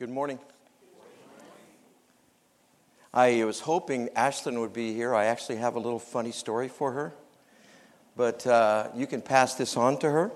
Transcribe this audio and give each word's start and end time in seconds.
Good 0.00 0.08
morning. 0.08 0.38
I 3.12 3.44
was 3.44 3.60
hoping 3.60 4.08
Ashlyn 4.16 4.58
would 4.58 4.72
be 4.72 4.94
here. 4.94 5.14
I 5.14 5.26
actually 5.26 5.56
have 5.56 5.74
a 5.74 5.78
little 5.78 5.98
funny 5.98 6.32
story 6.32 6.68
for 6.68 6.92
her, 6.92 7.12
but 8.16 8.46
uh, 8.46 8.88
you 8.96 9.06
can 9.06 9.20
pass 9.20 9.56
this 9.56 9.76
on 9.76 9.98
to 9.98 10.10
her. 10.10 10.30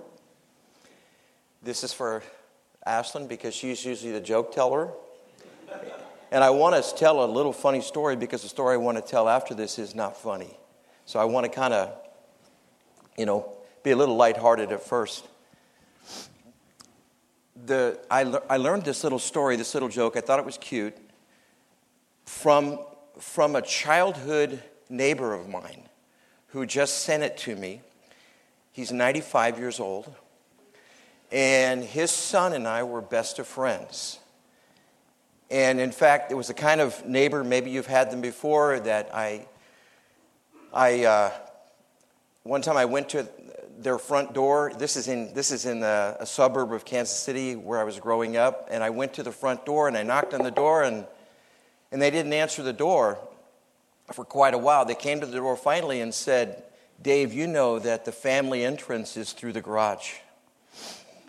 This 1.62 1.82
is 1.82 1.94
for 1.94 2.22
Ashlyn 2.86 3.26
because 3.26 3.54
she's 3.54 3.82
usually 3.86 4.12
the 4.12 4.20
joke 4.20 4.54
teller. 4.54 4.90
And 6.30 6.44
I 6.44 6.50
want 6.50 6.84
to 6.84 6.94
tell 6.96 7.24
a 7.24 7.30
little 7.32 7.54
funny 7.54 7.80
story 7.80 8.16
because 8.16 8.42
the 8.42 8.50
story 8.50 8.74
I 8.74 8.76
want 8.76 8.98
to 8.98 9.02
tell 9.02 9.30
after 9.30 9.54
this 9.54 9.78
is 9.78 9.94
not 9.94 10.18
funny. 10.18 10.54
So 11.06 11.18
I 11.18 11.24
want 11.24 11.46
to 11.46 11.50
kind 11.50 11.72
of, 11.72 11.90
you 13.16 13.24
know, 13.24 13.56
be 13.82 13.92
a 13.92 13.96
little 13.96 14.16
lighthearted 14.16 14.72
at 14.72 14.82
first 14.82 15.26
the, 17.56 17.98
I, 18.10 18.22
I 18.50 18.56
learned 18.56 18.84
this 18.84 19.04
little 19.04 19.18
story, 19.18 19.56
this 19.56 19.74
little 19.74 19.88
joke. 19.88 20.16
I 20.16 20.20
thought 20.20 20.38
it 20.38 20.44
was 20.44 20.58
cute 20.58 20.96
from, 22.24 22.78
from 23.18 23.56
a 23.56 23.62
childhood 23.62 24.62
neighbor 24.88 25.34
of 25.34 25.48
mine 25.48 25.88
who 26.48 26.66
just 26.66 26.98
sent 26.98 27.22
it 27.22 27.36
to 27.38 27.56
me. 27.56 27.80
He's 28.72 28.92
95 28.92 29.58
years 29.58 29.80
old. 29.80 30.12
And 31.30 31.82
his 31.82 32.10
son 32.10 32.52
and 32.52 32.66
I 32.66 32.82
were 32.82 33.00
best 33.00 33.38
of 33.38 33.46
friends. 33.46 34.18
And 35.50 35.80
in 35.80 35.92
fact, 35.92 36.32
it 36.32 36.34
was 36.34 36.48
the 36.48 36.54
kind 36.54 36.80
of 36.80 37.06
neighbor, 37.06 37.44
maybe 37.44 37.70
you've 37.70 37.86
had 37.86 38.10
them 38.10 38.20
before, 38.20 38.80
that 38.80 39.10
I, 39.14 39.46
I 40.72 41.04
uh, 41.04 41.30
one 42.42 42.62
time 42.62 42.76
I 42.76 42.84
went 42.84 43.10
to 43.10 43.28
their 43.78 43.98
front 43.98 44.32
door. 44.32 44.72
This 44.78 44.96
is 44.96 45.08
in 45.08 45.34
this 45.34 45.50
is 45.50 45.66
in 45.66 45.82
a, 45.82 46.16
a, 46.20 46.26
suburb 46.26 46.72
of 46.72 46.84
Kansas 46.84 47.16
City 47.16 47.56
where 47.56 47.80
I 47.80 47.84
was 47.84 47.98
growing 47.98 48.36
up, 48.36 48.68
and 48.70 48.82
I 48.82 48.90
went 48.90 49.14
to 49.14 49.22
the 49.22 49.32
front 49.32 49.64
door 49.66 49.88
and 49.88 49.96
I 49.96 50.02
knocked 50.02 50.34
on 50.34 50.42
the 50.42 50.50
door 50.50 50.82
and 50.82 51.06
and 51.92 52.00
they 52.00 52.10
didn't 52.10 52.32
answer 52.32 52.62
the 52.62 52.72
door 52.72 53.18
for 54.12 54.24
quite 54.24 54.54
a 54.54 54.58
while. 54.58 54.84
They 54.84 54.94
came 54.94 55.20
to 55.20 55.26
the 55.26 55.36
door 55.36 55.56
finally 55.56 56.00
and 56.00 56.12
said, 56.12 56.62
"Dave, 57.00 57.32
you 57.32 57.46
know 57.46 57.78
that 57.78 58.04
the 58.04 58.12
family 58.12 58.64
entrance 58.64 59.16
is 59.16 59.32
through 59.32 59.52
the 59.52 59.62
garage." 59.62 60.14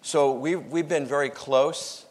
So 0.01 0.31
we 0.31 0.55
we've, 0.55 0.71
we've 0.71 0.89
been 0.89 1.05
very 1.05 1.29
close 1.29 2.05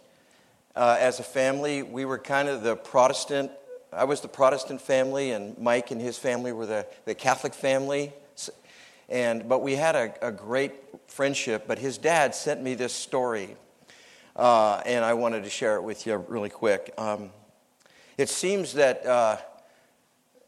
uh, 0.77 0.97
as 0.99 1.21
a 1.21 1.25
family. 1.25 1.83
We 1.83 2.05
were 2.05 2.19
kind 2.19 2.49
of 2.49 2.63
the 2.63 2.77
Protestant. 2.77 3.51
I 3.93 4.05
was 4.05 4.21
the 4.21 4.29
Protestant 4.29 4.81
family, 4.81 5.31
and 5.31 5.57
Mike 5.59 5.91
and 5.91 6.01
his 6.01 6.19
family 6.19 6.53
were 6.53 6.67
the, 6.67 6.87
the 7.05 7.15
Catholic 7.15 7.55
family. 7.55 8.13
And, 9.09 9.49
but 9.49 9.63
we 9.63 9.75
had 9.77 9.95
a, 9.95 10.29
a 10.29 10.33
great 10.33 10.73
friendship. 11.07 11.67
But 11.67 11.79
his 11.79 11.99
dad 11.99 12.35
sent 12.35 12.63
me 12.63 12.75
this 12.75 12.93
story, 12.93 13.57
uh, 14.37 14.83
and 14.87 15.05
I 15.05 15.15
wanted 15.15 15.45
to 15.45 15.51
share 15.51 15.77
it 15.77 15.83
with 15.83 16.07
you 16.07 16.17
really 16.29 16.51
quick. 16.51 16.93
Um, 16.99 17.31
it 18.17 18.29
seems 18.29 18.75
that, 18.75 19.05
uh, 19.05 19.39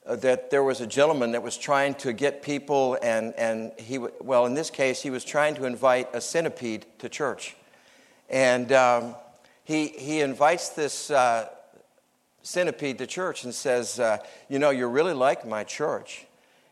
that 0.07 0.51
there 0.51 0.63
was 0.63 0.81
a 0.81 0.87
gentleman 0.87 1.33
that 1.33 1.43
was 1.43 1.59
trying 1.59 1.95
to 1.97 2.13
get 2.13 2.43
people, 2.43 2.99
and, 3.03 3.35
and 3.35 3.73
he, 3.79 3.99
well, 3.99 4.47
in 4.47 4.55
this 4.55 4.71
case, 4.71 5.03
he 5.03 5.11
was 5.11 5.25
trying 5.25 5.55
to 5.57 5.65
invite 5.65 6.09
a 6.15 6.21
centipede 6.21 6.87
to 6.99 7.09
church. 7.09 7.57
And 8.29 8.73
um, 8.73 9.15
he, 9.65 9.89
he 9.89 10.21
invites 10.21 10.71
this 10.71 11.11
uh, 11.11 11.49
centipede 12.43 12.99
to 12.99 13.07
church 13.07 13.45
and 13.45 13.55
says, 13.55 13.99
uh, 13.99 14.19
You 14.49 14.59
know, 14.59 14.71
you're 14.71 14.89
really 14.89 15.13
like 15.13 15.47
my 15.47 15.65
church. 15.65 16.27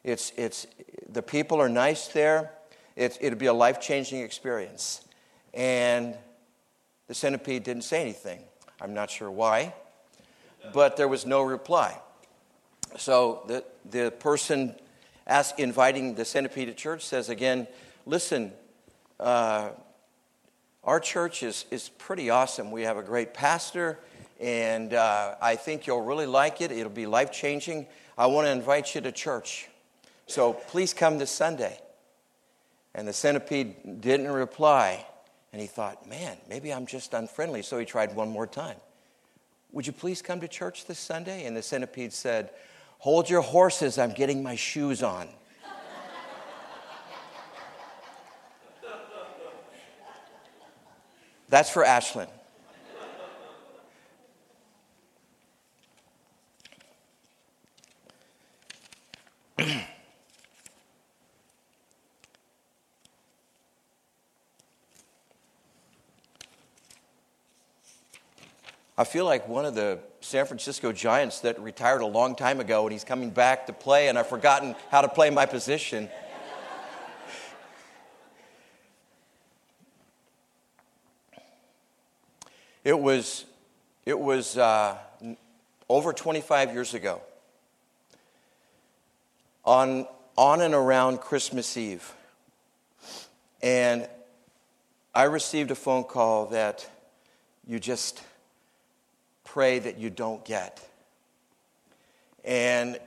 It's, 0.05 0.33
it's, 0.37 0.67
the 1.15 1.23
people 1.23 1.61
are 1.61 1.69
nice 1.69 2.09
there. 2.09 2.51
It, 2.97 3.17
it'll 3.21 3.39
be 3.39 3.47
a 3.47 3.55
life 3.55 3.81
changing 3.81 4.21
experience. 4.21 5.01
And 5.53 6.17
the 7.07 7.15
centipede 7.15 7.63
didn't 7.63 7.83
say 7.83 8.01
anything. 8.01 8.41
I'm 8.81 8.95
not 8.95 9.11
sure 9.11 9.31
why, 9.31 9.75
but 10.73 10.97
there 10.97 11.09
was 11.09 11.25
no 11.25 11.43
reply. 11.43 11.99
So 12.97 13.43
the, 13.47 13.65
the 13.89 14.11
person 14.11 14.75
ask, 15.27 15.59
inviting 15.59 16.15
the 16.15 16.25
centipede 16.25 16.69
to 16.69 16.75
church 16.75 17.05
says 17.05 17.29
again, 17.29 17.67
listen, 18.07 18.53
uh, 19.21 19.71
our 20.83 21.01
church 21.01 21.43
is, 21.43 21.65
is 21.71 21.89
pretty 21.89 22.31
awesome. 22.31 22.71
We 22.71 22.83
have 22.83 22.97
a 22.97 23.03
great 23.03 23.33
pastor, 23.33 23.99
and 24.41 24.93
uh, 24.93 25.37
I 25.41 25.57
think 25.57 25.87
you'll 25.87 26.03
really 26.03 26.27
like 26.27 26.61
it. 26.61 26.71
It'll 26.73 26.91
be 26.91 27.07
life 27.07 27.33
changing. 27.33 27.87
I 28.19 28.27
want 28.27 28.47
to 28.47 28.51
invite 28.51 28.95
you 28.95 29.01
to 29.01 29.13
church. 29.13 29.69
So 30.27 30.53
please 30.53 30.95
come 30.95 31.19
this 31.19 31.31
Sunday. 31.31 31.79
And 32.95 33.09
the 33.09 33.13
centipede 33.13 34.01
didn't 34.01 34.29
reply. 34.29 35.05
And 35.53 35.61
he 35.61 35.67
thought, 35.67 36.09
man, 36.09 36.37
maybe 36.49 36.73
I'm 36.73 36.87
just 36.87 37.15
unfriendly. 37.15 37.63
So 37.63 37.79
he 37.79 37.85
tried 37.85 38.15
one 38.15 38.29
more 38.29 38.47
time. 38.47 38.77
Would 39.73 39.87
you 39.87 39.93
please 39.93 40.23
come 40.23 40.41
to 40.41 40.49
church 40.49 40.87
this 40.87 40.99
Sunday? 40.99 41.47
And 41.47 41.57
the 41.57 41.63
centipede 41.63 42.13
said, 42.13 42.51
Hold 42.99 43.29
your 43.29 43.43
horses, 43.43 43.99
I'm 43.99 44.13
getting 44.13 44.43
my 44.43 44.55
shoes 44.55 45.03
on. 45.03 45.29
That's 51.49 51.69
for 51.69 51.85
Ashlyn. 51.85 52.29
I 69.05 69.07
feel 69.07 69.27
like 69.27 69.47
one 69.47 69.67
of 69.67 69.75
the 69.75 69.99
San 70.23 70.47
Francisco 70.47 70.91
Giants 70.91 71.41
that 71.41 71.61
retired 71.61 72.01
a 72.01 72.07
long 72.07 72.35
time 72.35 72.59
ago 72.59 72.85
and 72.85 72.91
he's 72.91 73.05
coming 73.05 73.29
back 73.29 73.67
to 73.67 73.75
play, 73.75 74.09
and 74.09 74.19
I've 74.19 74.29
forgotten 74.29 74.75
how 74.91 75.03
to 75.03 75.09
play 75.09 75.29
my 75.29 75.45
position. 75.45 76.09
it 82.83 82.99
was, 82.99 83.45
it 84.07 84.19
was 84.19 84.57
uh, 84.57 84.97
over 85.91 86.15
25 86.15 86.73
years 86.73 86.95
ago, 86.95 87.21
on, 89.67 90.07
on 90.39 90.63
and 90.63 90.73
around 90.73 91.21
Christmas 91.21 91.77
Eve. 91.77 92.11
And 93.63 94.09
I 95.15 95.25
received 95.25 95.71
a 95.71 95.75
phone 95.75 96.05
call 96.05 96.47
that 96.47 96.89
you 97.67 97.79
just 97.79 98.23
pray 99.55 99.79
that 99.79 99.99
you 99.99 100.11
don't 100.11 100.45
get. 100.45 100.85
And 102.45 102.99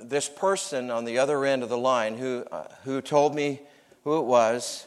this 0.00 0.26
person 0.26 0.90
on 0.90 1.04
the 1.04 1.18
other 1.18 1.44
end 1.44 1.62
of 1.62 1.68
the 1.68 1.76
line 1.76 2.16
who, 2.16 2.46
uh, 2.50 2.64
who 2.84 3.02
told 3.02 3.34
me 3.34 3.60
who 4.02 4.18
it 4.18 4.24
was, 4.24 4.86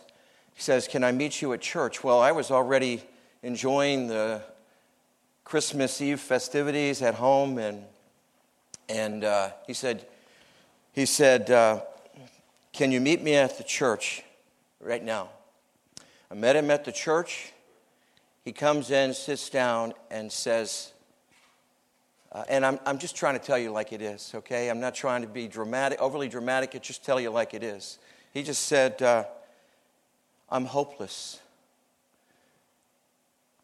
says, 0.57 0.87
Can 0.87 1.03
I 1.03 1.11
meet 1.11 1.43
you 1.43 1.53
at 1.53 1.61
church? 1.61 2.03
Well, 2.03 2.19
I 2.19 2.31
was 2.31 2.49
already 2.49 3.03
enjoying 3.43 4.07
the 4.07 4.41
Christmas 5.43 6.01
Eve 6.01 6.19
festivities 6.19 7.03
at 7.03 7.13
home, 7.13 7.59
and, 7.59 7.83
and 8.89 9.23
uh, 9.23 9.51
he 9.67 9.73
said, 9.73 10.07
he 10.91 11.05
said 11.05 11.51
uh, 11.51 11.81
Can 12.73 12.91
you 12.91 12.99
meet 12.99 13.21
me 13.21 13.35
at 13.35 13.59
the 13.59 13.63
church 13.63 14.23
right 14.79 15.03
now? 15.03 15.29
I 16.31 16.33
met 16.33 16.55
him 16.55 16.71
at 16.71 16.83
the 16.83 16.91
church. 16.91 17.53
He 18.43 18.51
comes 18.51 18.89
in, 18.89 19.13
sits 19.13 19.51
down, 19.51 19.93
and 20.09 20.31
says, 20.31 20.93
uh, 22.31 22.43
and 22.49 22.65
I'm, 22.65 22.79
I'm 22.85 22.97
just 22.97 23.15
trying 23.15 23.39
to 23.39 23.45
tell 23.45 23.57
you 23.57 23.71
like 23.71 23.93
it 23.93 24.01
is, 24.01 24.31
okay? 24.35 24.69
I'm 24.69 24.79
not 24.79 24.95
trying 24.95 25.21
to 25.21 25.27
be 25.27 25.47
dramatic, 25.47 26.01
overly 26.01 26.27
dramatic. 26.27 26.71
I 26.75 26.79
just 26.79 27.05
tell 27.05 27.19
you 27.19 27.29
like 27.29 27.53
it 27.53 27.63
is. 27.63 27.97
He 28.33 28.43
just 28.43 28.63
said, 28.63 29.01
uh, 29.01 29.23
I'm 30.49 30.65
hopeless. 30.65 31.39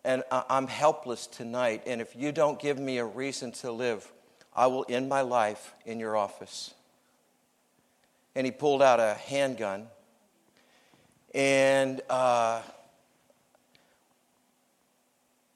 And 0.04 0.24
I'm 0.32 0.68
helpless 0.68 1.28
tonight. 1.28 1.84
And 1.86 2.02
if 2.02 2.16
you 2.16 2.32
don't 2.32 2.60
give 2.60 2.80
me 2.80 2.98
a 2.98 3.06
reason 3.06 3.52
to 3.54 3.72
live, 3.72 4.12
I 4.56 4.68
will 4.68 4.86
end 4.90 5.08
my 5.10 5.22
life 5.22 5.76
in 5.86 6.00
your 6.00 6.18
office. 6.18 6.74
And 8.36 8.46
he 8.46 8.52
pulled 8.52 8.82
out 8.82 9.00
a 9.00 9.14
handgun. 9.14 9.88
And, 11.36 12.02
uh, 12.10 12.62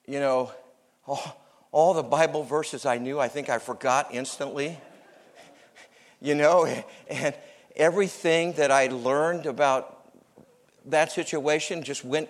you 0.05 0.19
know, 0.19 0.51
oh, 1.07 1.35
all 1.75 1.93
the 1.93 2.01
Bible 2.01 2.41
verses 2.41 2.85
I 2.85 2.99
knew, 2.99 3.19
I 3.19 3.27
think 3.27 3.49
I 3.49 3.59
forgot 3.59 4.07
instantly. 4.13 4.79
you 6.21 6.33
know, 6.33 6.65
and 7.09 7.35
everything 7.75 8.53
that 8.53 8.71
I 8.71 8.87
learned 8.87 9.45
about 9.45 10.09
that 10.85 11.11
situation 11.11 11.83
just 11.83 12.05
went 12.05 12.29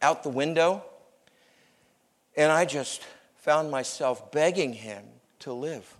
out 0.00 0.22
the 0.22 0.28
window. 0.28 0.84
And 2.36 2.52
I 2.52 2.64
just 2.64 3.02
found 3.38 3.72
myself 3.72 4.30
begging 4.30 4.72
him 4.72 5.02
to 5.40 5.52
live. 5.52 5.92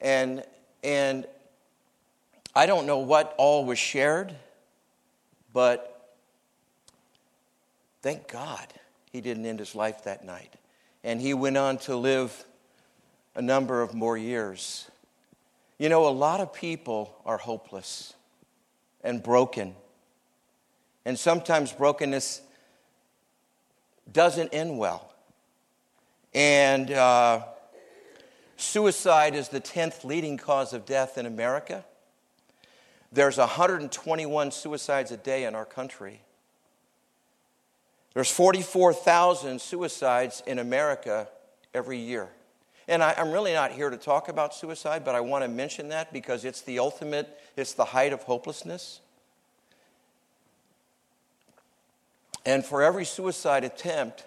And, 0.00 0.42
and 0.82 1.26
I 2.54 2.64
don't 2.64 2.86
know 2.86 3.00
what 3.00 3.34
all 3.36 3.66
was 3.66 3.78
shared, 3.78 4.34
but 5.52 6.16
thank 8.00 8.26
God 8.26 8.72
he 9.16 9.22
didn't 9.22 9.46
end 9.46 9.58
his 9.58 9.74
life 9.74 10.04
that 10.04 10.26
night. 10.26 10.52
And 11.02 11.22
he 11.22 11.32
went 11.32 11.56
on 11.56 11.78
to 11.78 11.96
live 11.96 12.44
a 13.34 13.40
number 13.40 13.80
of 13.80 13.94
more 13.94 14.18
years. 14.18 14.90
You 15.78 15.88
know, 15.88 16.06
a 16.06 16.12
lot 16.12 16.40
of 16.40 16.52
people 16.52 17.16
are 17.24 17.38
hopeless 17.38 18.12
and 19.02 19.22
broken. 19.22 19.74
And 21.06 21.18
sometimes 21.18 21.72
brokenness 21.72 22.42
doesn't 24.12 24.50
end 24.52 24.76
well. 24.76 25.10
And 26.34 26.90
uh, 26.90 27.44
suicide 28.58 29.34
is 29.34 29.48
the 29.48 29.62
10th 29.62 30.04
leading 30.04 30.36
cause 30.36 30.74
of 30.74 30.84
death 30.84 31.16
in 31.16 31.24
America. 31.24 31.86
There's 33.10 33.38
121 33.38 34.50
suicides 34.50 35.10
a 35.10 35.16
day 35.16 35.44
in 35.44 35.54
our 35.54 35.64
country. 35.64 36.20
There's 38.16 38.30
44,000 38.30 39.60
suicides 39.60 40.42
in 40.46 40.58
America 40.58 41.28
every 41.74 41.98
year. 41.98 42.30
And 42.88 43.02
I, 43.02 43.12
am 43.18 43.30
really 43.30 43.52
not 43.52 43.72
here 43.72 43.90
to 43.90 43.98
talk 43.98 44.30
about 44.30 44.54
suicide, 44.54 45.04
but 45.04 45.14
I 45.14 45.20
want 45.20 45.44
to 45.44 45.48
mention 45.48 45.90
that 45.90 46.14
because 46.14 46.46
it's 46.46 46.62
the 46.62 46.78
ultimate, 46.78 47.28
it's 47.58 47.74
the 47.74 47.84
height 47.84 48.14
of 48.14 48.22
hopelessness. 48.22 49.00
And 52.46 52.64
for 52.64 52.82
every 52.82 53.04
suicide 53.04 53.64
attempt, 53.64 54.24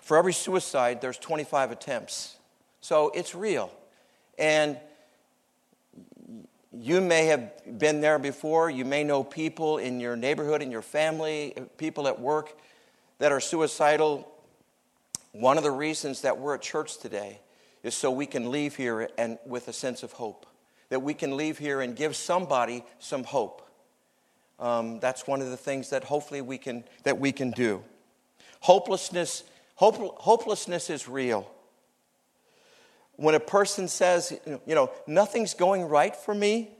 for 0.00 0.16
every 0.16 0.34
suicide, 0.34 1.00
there's 1.00 1.18
25 1.18 1.72
attempts. 1.72 2.36
So 2.80 3.10
it's 3.12 3.34
real. 3.34 3.72
And 4.38 4.78
you 6.72 7.00
may 7.00 7.26
have 7.26 7.50
been 7.76 8.00
there 8.00 8.20
before. 8.20 8.70
You 8.70 8.84
may 8.84 9.02
know 9.02 9.24
people 9.24 9.78
in 9.78 9.98
your 9.98 10.14
neighborhood, 10.14 10.62
in 10.62 10.70
your 10.70 10.80
family, 10.80 11.56
people 11.76 12.06
at 12.06 12.20
work 12.20 12.56
that 13.22 13.30
are 13.30 13.38
suicidal. 13.38 14.28
One 15.30 15.56
of 15.56 15.62
the 15.62 15.70
reasons 15.70 16.22
that 16.22 16.38
we're 16.38 16.56
at 16.56 16.62
church 16.62 16.98
today 16.98 17.38
is 17.84 17.94
so 17.94 18.10
we 18.10 18.26
can 18.26 18.50
leave 18.50 18.74
here 18.74 19.08
and 19.16 19.38
with 19.46 19.68
a 19.68 19.72
sense 19.72 20.02
of 20.02 20.10
hope. 20.10 20.44
That 20.88 21.02
we 21.02 21.14
can 21.14 21.36
leave 21.36 21.56
here 21.56 21.80
and 21.80 21.94
give 21.94 22.16
somebody 22.16 22.84
some 22.98 23.22
hope. 23.22 23.62
Um, 24.58 24.98
that's 24.98 25.24
one 25.24 25.40
of 25.40 25.50
the 25.50 25.56
things 25.56 25.90
that 25.90 26.02
hopefully 26.02 26.40
we 26.40 26.58
can, 26.58 26.82
that 27.04 27.20
we 27.20 27.30
can 27.30 27.52
do. 27.52 27.84
Hopelessness, 28.58 29.44
hope, 29.76 30.18
hopelessness 30.18 30.90
is 30.90 31.06
real. 31.06 31.48
When 33.14 33.36
a 33.36 33.40
person 33.40 33.86
says, 33.86 34.36
you 34.66 34.74
know, 34.74 34.90
nothing's 35.06 35.54
going 35.54 35.84
right 35.84 36.16
for 36.16 36.34
me, 36.34 36.70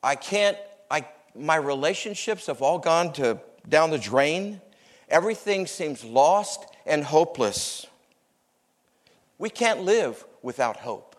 I 0.00 0.14
can't, 0.14 0.56
I, 0.88 1.08
my 1.34 1.56
relationships 1.56 2.46
have 2.46 2.62
all 2.62 2.78
gone 2.78 3.12
to, 3.14 3.40
down 3.68 3.90
the 3.90 3.98
drain, 3.98 4.60
everything 5.08 5.66
seems 5.66 6.04
lost 6.04 6.64
and 6.86 7.04
hopeless. 7.04 7.86
We 9.38 9.50
can't 9.50 9.82
live 9.82 10.24
without 10.42 10.78
hope. 10.78 11.16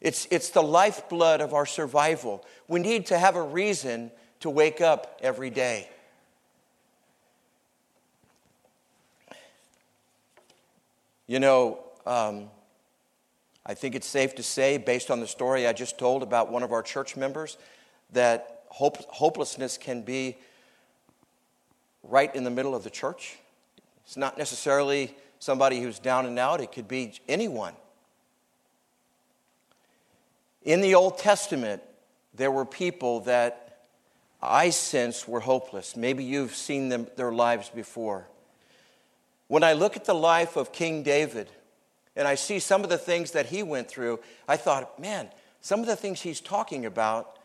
It's, 0.00 0.26
it's 0.30 0.50
the 0.50 0.62
lifeblood 0.62 1.40
of 1.40 1.54
our 1.54 1.66
survival. 1.66 2.44
We 2.68 2.80
need 2.80 3.06
to 3.06 3.18
have 3.18 3.36
a 3.36 3.42
reason 3.42 4.10
to 4.40 4.50
wake 4.50 4.80
up 4.80 5.18
every 5.22 5.50
day. 5.50 5.88
You 11.26 11.40
know, 11.40 11.80
um, 12.06 12.50
I 13.64 13.74
think 13.74 13.96
it's 13.96 14.06
safe 14.06 14.36
to 14.36 14.44
say, 14.44 14.78
based 14.78 15.10
on 15.10 15.18
the 15.18 15.26
story 15.26 15.66
I 15.66 15.72
just 15.72 15.98
told 15.98 16.22
about 16.22 16.52
one 16.52 16.62
of 16.62 16.70
our 16.70 16.82
church 16.82 17.16
members, 17.16 17.58
that 18.12 18.62
hope, 18.68 18.98
hopelessness 19.08 19.76
can 19.76 20.02
be 20.02 20.36
right 22.08 22.34
in 22.34 22.44
the 22.44 22.50
middle 22.50 22.74
of 22.74 22.84
the 22.84 22.90
church. 22.90 23.36
It's 24.04 24.16
not 24.16 24.38
necessarily 24.38 25.14
somebody 25.38 25.80
who's 25.80 25.98
down 25.98 26.26
and 26.26 26.38
out, 26.38 26.60
it 26.60 26.72
could 26.72 26.88
be 26.88 27.12
anyone. 27.28 27.74
In 30.62 30.80
the 30.80 30.94
Old 30.94 31.18
Testament, 31.18 31.82
there 32.34 32.50
were 32.50 32.64
people 32.64 33.20
that 33.20 33.78
I 34.42 34.70
sense 34.70 35.26
were 35.26 35.40
hopeless. 35.40 35.96
Maybe 35.96 36.24
you've 36.24 36.54
seen 36.54 36.88
them, 36.88 37.06
their 37.16 37.32
lives 37.32 37.68
before. 37.68 38.26
When 39.48 39.62
I 39.62 39.74
look 39.74 39.96
at 39.96 40.04
the 40.04 40.14
life 40.14 40.56
of 40.56 40.72
King 40.72 41.02
David 41.02 41.50
and 42.16 42.26
I 42.26 42.34
see 42.34 42.58
some 42.58 42.82
of 42.82 42.90
the 42.90 42.98
things 42.98 43.32
that 43.32 43.46
he 43.46 43.62
went 43.62 43.88
through, 43.88 44.20
I 44.48 44.56
thought, 44.56 44.98
man, 44.98 45.28
some 45.60 45.80
of 45.80 45.86
the 45.86 45.96
things 45.96 46.20
he's 46.20 46.40
talking 46.40 46.84
about 46.84 47.38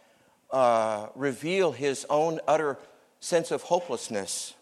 uh, 0.51 1.07
reveal 1.15 1.71
his 1.71 2.05
own 2.09 2.39
utter 2.47 2.77
sense 3.21 3.51
of 3.51 3.61
hopelessness. 3.61 4.55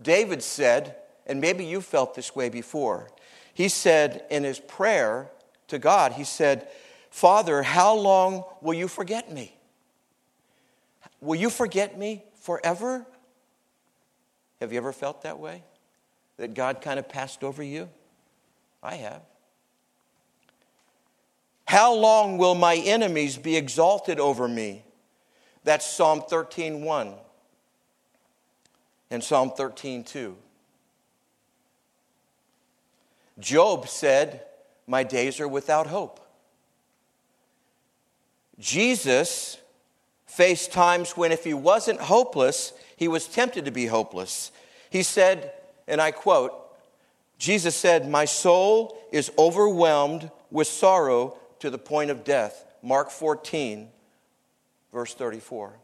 David 0.00 0.42
said, 0.42 0.96
and 1.26 1.40
maybe 1.40 1.64
you 1.64 1.80
felt 1.80 2.14
this 2.14 2.36
way 2.36 2.48
before. 2.48 3.08
He 3.52 3.68
said 3.68 4.24
in 4.30 4.44
his 4.44 4.60
prayer 4.60 5.28
to 5.68 5.78
God, 5.80 6.12
he 6.12 6.22
said, 6.22 6.68
Father, 7.10 7.62
how 7.62 7.96
long 7.96 8.44
will 8.60 8.74
you 8.74 8.86
forget 8.86 9.32
me? 9.32 9.56
Will 11.20 11.40
you 11.40 11.50
forget 11.50 11.98
me 11.98 12.22
forever? 12.42 13.04
Have 14.60 14.72
you 14.72 14.78
ever 14.78 14.92
felt 14.92 15.22
that 15.22 15.38
way? 15.38 15.64
That 16.36 16.54
God 16.54 16.82
kind 16.82 16.98
of 16.98 17.08
passed 17.08 17.42
over 17.42 17.62
you? 17.62 17.88
I 18.82 18.96
have. 18.96 19.22
How 21.66 21.94
long 21.94 22.36
will 22.38 22.54
my 22.54 22.76
enemies 22.76 23.38
be 23.38 23.56
exalted 23.56 24.20
over 24.20 24.46
me? 24.46 24.84
That's 25.64 25.86
Psalm 25.86 26.20
13:1 26.20 27.14
and 29.10 29.22
Psalm 29.22 29.50
13:2. 29.50 30.34
Job 33.38 33.88
said, 33.88 34.42
My 34.86 35.02
days 35.02 35.40
are 35.40 35.48
without 35.48 35.86
hope. 35.86 36.20
Jesus 38.58 39.58
faced 40.26 40.72
times 40.72 41.16
when, 41.16 41.32
if 41.32 41.44
he 41.44 41.54
wasn't 41.54 42.00
hopeless, 42.00 42.72
he 42.96 43.08
was 43.08 43.26
tempted 43.26 43.66
to 43.66 43.70
be 43.70 43.86
hopeless. 43.86 44.50
He 44.90 45.02
said, 45.02 45.52
and 45.86 46.00
I 46.00 46.10
quote, 46.10 46.52
Jesus 47.38 47.76
said, 47.76 48.08
My 48.08 48.24
soul 48.24 48.98
is 49.12 49.30
overwhelmed 49.38 50.30
with 50.50 50.66
sorrow 50.66 51.36
to 51.58 51.70
the 51.70 51.78
point 51.78 52.10
of 52.10 52.24
death. 52.24 52.64
Mark 52.82 53.10
14, 53.10 53.88
verse 54.92 55.14
34. 55.14 55.74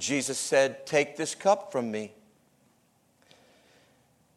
Jesus 0.00 0.38
said, 0.38 0.86
Take 0.86 1.16
this 1.16 1.34
cup 1.34 1.70
from 1.70 1.90
me. 1.90 2.12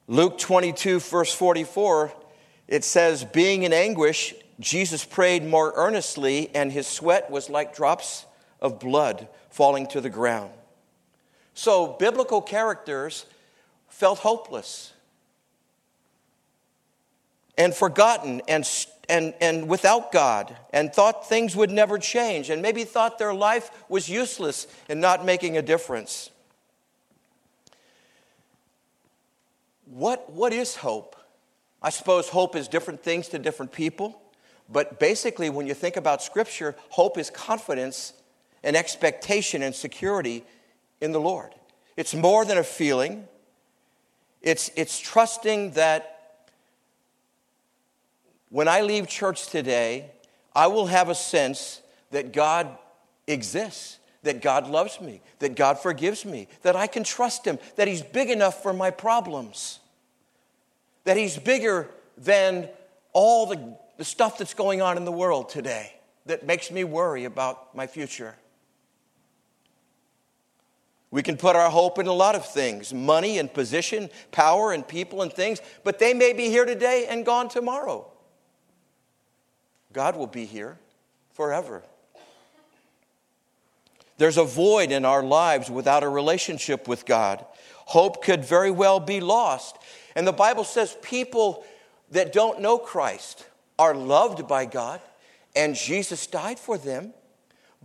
Luke 0.08 0.38
22, 0.38 1.00
verse 1.00 1.34
44, 1.34 2.12
it 2.68 2.84
says, 2.84 3.24
Being 3.24 3.64
in 3.64 3.72
anguish, 3.72 4.36
Jesus 4.60 5.06
prayed 5.06 5.44
more 5.44 5.74
earnestly, 5.76 6.54
and 6.54 6.72
his 6.72 6.86
sweat 6.86 7.32
was 7.32 7.50
like 7.50 7.76
drops 7.76 8.26
of 8.62 8.80
blood 8.80 9.28
falling 9.50 9.88
to 9.88 10.02
the 10.02 10.10
ground. 10.10 10.52
So, 11.54 11.88
biblical 11.88 12.42
characters 12.42 13.26
felt 13.88 14.20
hopeless 14.20 14.92
and 17.58 17.74
forgotten 17.74 18.42
and, 18.48 18.68
and, 19.10 19.34
and 19.42 19.68
without 19.68 20.12
God, 20.12 20.56
and 20.72 20.94
thought 20.94 21.28
things 21.28 21.56
would 21.56 21.72
never 21.72 21.98
change, 21.98 22.50
and 22.50 22.62
maybe 22.62 22.84
thought 22.84 23.20
their 23.20 23.34
life 23.34 23.72
was 23.90 24.10
useless 24.10 24.68
and 24.90 25.00
not 25.00 25.26
making 25.26 25.58
a 25.58 25.62
difference. 25.62 26.30
What, 29.86 30.32
what 30.32 30.54
is 30.54 30.78
hope? 30.78 31.16
I 31.82 31.90
suppose 31.90 32.30
hope 32.30 32.56
is 32.56 32.68
different 32.68 33.04
things 33.04 33.28
to 33.30 33.40
different 33.40 33.72
people, 33.72 34.20
but 34.70 35.00
basically, 35.00 35.50
when 35.50 35.68
you 35.68 35.74
think 35.74 35.98
about 35.98 36.24
Scripture, 36.24 36.76
hope 36.90 37.18
is 37.18 37.30
confidence 37.30 38.14
and 38.64 38.76
expectation 38.76 39.62
and 39.62 39.76
security 39.76 40.44
in 41.02 41.12
the 41.12 41.20
Lord. 41.20 41.54
It's 41.98 42.16
more 42.16 42.46
than 42.46 42.58
a 42.58 42.64
feeling, 42.64 43.28
it's, 44.42 44.72
it's 44.76 45.00
trusting 45.00 45.72
that 45.72 46.13
when 48.54 48.68
I 48.68 48.82
leave 48.82 49.08
church 49.08 49.48
today, 49.48 50.12
I 50.56 50.68
will 50.68 50.86
have 50.86 51.10
a 51.10 51.16
sense 51.16 51.82
that 52.12 52.32
God 52.32 52.70
exists, 53.28 53.98
that 54.22 54.42
God 54.42 54.68
loves 54.68 55.02
me, 55.02 55.22
that 55.40 55.56
God 55.56 55.80
forgives 55.80 56.24
me, 56.24 56.48
that 56.62 56.76
I 56.76 56.88
can 56.88 57.04
trust 57.04 57.46
Him, 57.46 57.58
that 57.76 57.88
He's 57.88 58.04
big 58.04 58.30
enough 58.30 58.62
for 58.62 58.72
my 58.72 58.92
problems 58.92 59.80
that 61.04 61.18
He's 61.18 61.38
bigger 61.38 61.90
than 62.18 62.70
all 63.12 63.46
the, 63.46 63.78
the 63.98 64.06
stuff 64.06 64.38
that's 64.38 64.54
going 64.54 64.82
on 64.82 64.98
in 64.98 65.06
the 65.06 65.12
world 65.12 65.50
today 65.50 65.94
that 66.26 66.46
makes 66.46 66.72
me 66.72 66.84
worry 66.84 67.26
about 67.26 67.76
my 67.76 67.88
future. 67.88 68.36
We 71.12 71.22
can 71.22 71.38
put 71.38 71.56
our 71.56 71.70
hope 71.70 72.00
in 72.00 72.08
a 72.08 72.14
lot 72.14 72.34
of 72.34 72.48
things 72.48 72.94
money 72.94 73.38
and 73.38 73.54
position, 73.54 74.10
power 74.32 74.72
and 74.72 74.88
people 74.88 75.22
and 75.22 75.32
things, 75.32 75.62
but 75.84 76.00
they 76.00 76.14
may 76.14 76.34
be 76.34 76.46
here 76.46 76.66
today 76.66 77.06
and 77.08 77.26
gone 77.26 77.50
tomorrow. 77.50 78.13
God 79.94 80.16
will 80.16 80.28
be 80.28 80.46
here 80.46 80.78
forever. 81.34 81.84
There's 84.18 84.38
a 84.38 84.44
void 84.44 84.92
in 84.92 85.06
our 85.06 85.24
lives 85.24 85.70
without 85.70 86.04
a 86.04 86.10
relationship 86.10 86.88
with 86.88 87.06
God. 87.06 87.46
Hope 87.86 88.24
could 88.24 88.46
very 88.46 88.72
well 88.72 89.00
be 89.00 89.20
lost. 89.20 89.78
And 90.16 90.28
the 90.28 90.32
Bible 90.32 90.64
says 90.64 90.96
people 91.02 91.66
that 92.12 92.34
don't 92.34 92.62
know 92.62 92.78
Christ 92.78 93.46
are 93.80 93.96
loved 93.96 94.48
by 94.48 94.66
God, 94.66 95.02
and 95.56 95.76
Jesus 95.76 96.28
died 96.28 96.60
for 96.60 96.78
them, 96.78 97.14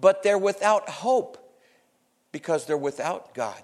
but 0.00 0.22
they're 0.22 0.38
without 0.38 0.88
hope 0.88 1.38
because 2.30 2.66
they're 2.66 2.76
without 2.76 3.34
God. 3.34 3.62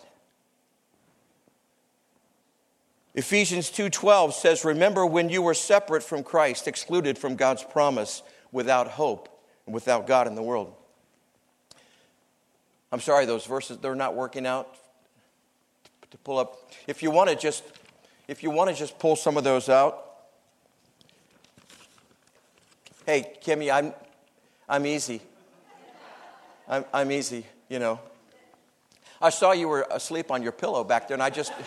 Ephesians 3.14 3.70
2:12 3.70 4.34
says, 4.34 4.64
"Remember 4.64 5.06
when 5.06 5.28
you 5.28 5.42
were 5.42 5.54
separate 5.54 6.02
from 6.02 6.24
Christ, 6.24 6.66
excluded 6.66 7.16
from 7.16 7.36
God's 7.36 7.62
promise, 7.62 8.22
without 8.54 8.88
hope, 8.88 9.28
and 9.66 9.74
without 9.74 10.06
God 10.06 10.26
in 10.26 10.34
the 10.34 10.42
world." 10.42 10.74
I'm 12.90 13.00
sorry, 13.00 13.26
those 13.26 13.44
verses 13.44 13.78
they're 13.78 13.94
not 13.94 14.14
working 14.14 14.46
out 14.46 14.74
to 16.10 16.16
pull 16.18 16.38
up. 16.38 16.70
If 16.86 17.02
you 17.02 17.10
want 17.10 17.28
to 17.28 17.36
just 17.36 17.64
if 18.28 18.42
you 18.42 18.50
want 18.50 18.70
to 18.70 18.76
just 18.76 18.98
pull 18.98 19.16
some 19.16 19.36
of 19.36 19.44
those 19.44 19.68
out. 19.68 20.00
Hey, 23.04 23.36
Kimmy, 23.44 23.70
I'm 23.70 23.92
I'm 24.68 24.86
easy. 24.86 25.20
I'm, 26.66 26.84
I'm 26.92 27.12
easy, 27.12 27.46
you 27.68 27.78
know. 27.78 28.00
I 29.20 29.30
saw 29.30 29.52
you 29.52 29.68
were 29.68 29.86
asleep 29.90 30.30
on 30.30 30.42
your 30.42 30.52
pillow 30.52 30.84
back 30.84 31.08
there, 31.08 31.14
and 31.14 31.22
I 31.22 31.30
just 31.30 31.52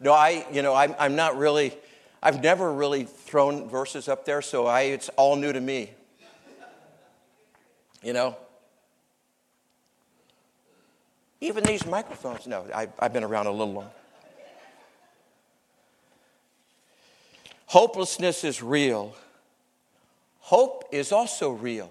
no, 0.00 0.12
I, 0.12 0.46
you 0.52 0.62
know, 0.62 0.74
I'm, 0.74 0.94
I'm 0.98 1.14
not 1.14 1.36
really, 1.36 1.76
I've 2.22 2.42
never 2.42 2.72
really 2.72 3.04
thrown 3.34 3.68
verses 3.68 4.06
up 4.06 4.24
there, 4.24 4.40
so 4.40 4.68
I, 4.68 4.82
it's 4.82 5.08
all 5.16 5.34
new 5.34 5.52
to 5.52 5.60
me. 5.60 5.90
You 8.00 8.12
know? 8.12 8.36
Even 11.40 11.64
these 11.64 11.84
microphones, 11.84 12.46
no, 12.46 12.64
I, 12.72 12.86
I've 12.96 13.12
been 13.12 13.24
around 13.24 13.48
a 13.48 13.50
little 13.50 13.74
long. 13.74 13.90
Hopelessness 17.66 18.44
is 18.44 18.62
real. 18.62 19.16
Hope 20.38 20.84
is 20.92 21.10
also 21.10 21.50
real. 21.50 21.90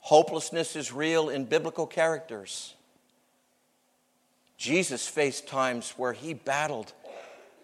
Hopelessness 0.00 0.76
is 0.76 0.94
real 0.94 1.28
in 1.28 1.44
biblical 1.44 1.86
characters. 1.86 2.74
Jesus 4.56 5.06
faced 5.06 5.46
times 5.46 5.92
where 5.98 6.14
he 6.14 6.32
battled, 6.32 6.94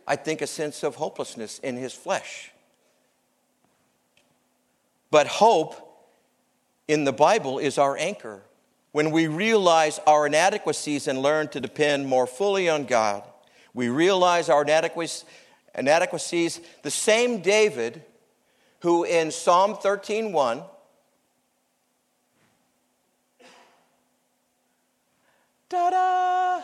I 0.06 0.16
think, 0.16 0.42
a 0.42 0.46
sense 0.46 0.82
of 0.82 0.96
hopelessness 0.96 1.58
in 1.60 1.76
his 1.76 1.92
flesh. 1.92 2.50
But 5.10 5.26
hope 5.26 5.74
in 6.88 7.04
the 7.04 7.12
Bible 7.12 7.58
is 7.58 7.78
our 7.78 7.96
anchor. 7.96 8.42
When 8.92 9.10
we 9.10 9.26
realize 9.26 10.00
our 10.06 10.26
inadequacies 10.26 11.08
and 11.08 11.22
learn 11.22 11.48
to 11.48 11.60
depend 11.60 12.06
more 12.06 12.26
fully 12.26 12.68
on 12.68 12.84
God, 12.84 13.22
we 13.72 13.88
realize 13.88 14.48
our 14.48 14.62
inadequacies. 14.62 16.60
The 16.82 16.90
same 16.90 17.40
David 17.40 18.02
who 18.80 19.04
in 19.04 19.30
Psalm 19.30 19.76
13:1 19.76 20.64
Ta-da! 25.68 26.62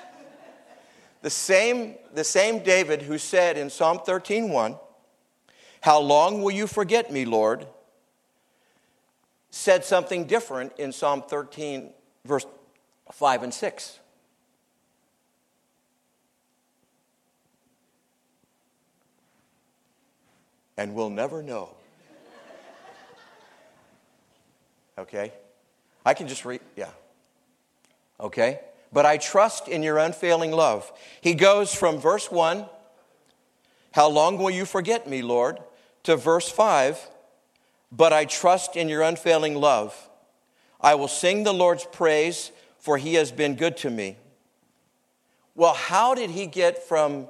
The 1.22 1.30
same, 1.30 1.96
the 2.14 2.24
same 2.24 2.60
David 2.62 3.02
who 3.02 3.18
said 3.18 3.58
in 3.58 3.70
Psalm 3.70 3.98
13:1, 3.98 4.78
How 5.80 5.98
long 5.98 6.42
will 6.42 6.52
you 6.52 6.66
forget 6.66 7.12
me, 7.12 7.24
Lord? 7.24 7.66
said 9.50 9.84
something 9.84 10.24
different 10.24 10.72
in 10.78 10.92
Psalm 10.92 11.22
13, 11.22 11.90
verse 12.24 12.46
5 13.12 13.42
and 13.42 13.54
6. 13.54 13.98
And 20.76 20.94
we'll 20.94 21.10
never 21.10 21.42
know. 21.42 21.70
Okay? 24.96 25.32
I 26.04 26.14
can 26.14 26.28
just 26.28 26.44
read, 26.44 26.60
yeah. 26.76 26.90
Okay? 28.20 28.60
But 28.92 29.06
I 29.06 29.16
trust 29.16 29.68
in 29.68 29.82
your 29.82 29.98
unfailing 29.98 30.52
love. 30.52 30.90
He 31.20 31.34
goes 31.34 31.74
from 31.74 31.98
verse 31.98 32.30
1, 32.30 32.66
How 33.92 34.08
long 34.08 34.38
will 34.38 34.50
you 34.50 34.64
forget 34.64 35.08
me, 35.08 35.22
Lord? 35.22 35.58
to 36.04 36.16
verse 36.16 36.48
5, 36.48 37.10
But 37.92 38.12
I 38.12 38.24
trust 38.24 38.76
in 38.76 38.88
your 38.88 39.02
unfailing 39.02 39.54
love. 39.54 40.08
I 40.80 40.94
will 40.94 41.08
sing 41.08 41.42
the 41.42 41.52
Lord's 41.52 41.84
praise, 41.84 42.52
for 42.78 42.96
he 42.96 43.14
has 43.14 43.32
been 43.32 43.56
good 43.56 43.76
to 43.78 43.90
me. 43.90 44.16
Well, 45.54 45.74
how 45.74 46.14
did 46.14 46.30
he 46.30 46.46
get 46.46 46.82
from 46.86 47.28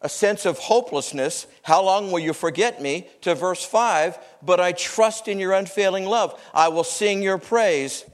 a 0.00 0.08
sense 0.08 0.46
of 0.46 0.58
hopelessness, 0.58 1.46
how 1.62 1.82
long 1.82 2.12
will 2.12 2.20
you 2.20 2.32
forget 2.32 2.80
me, 2.80 3.08
to 3.20 3.34
verse 3.34 3.64
5, 3.64 4.18
but 4.42 4.60
I 4.60 4.72
trust 4.72 5.26
in 5.26 5.40
your 5.40 5.52
unfailing 5.52 6.04
love. 6.04 6.40
I 6.54 6.68
will 6.68 6.84
sing 6.84 7.22
your 7.22 7.38
praise 7.38 8.04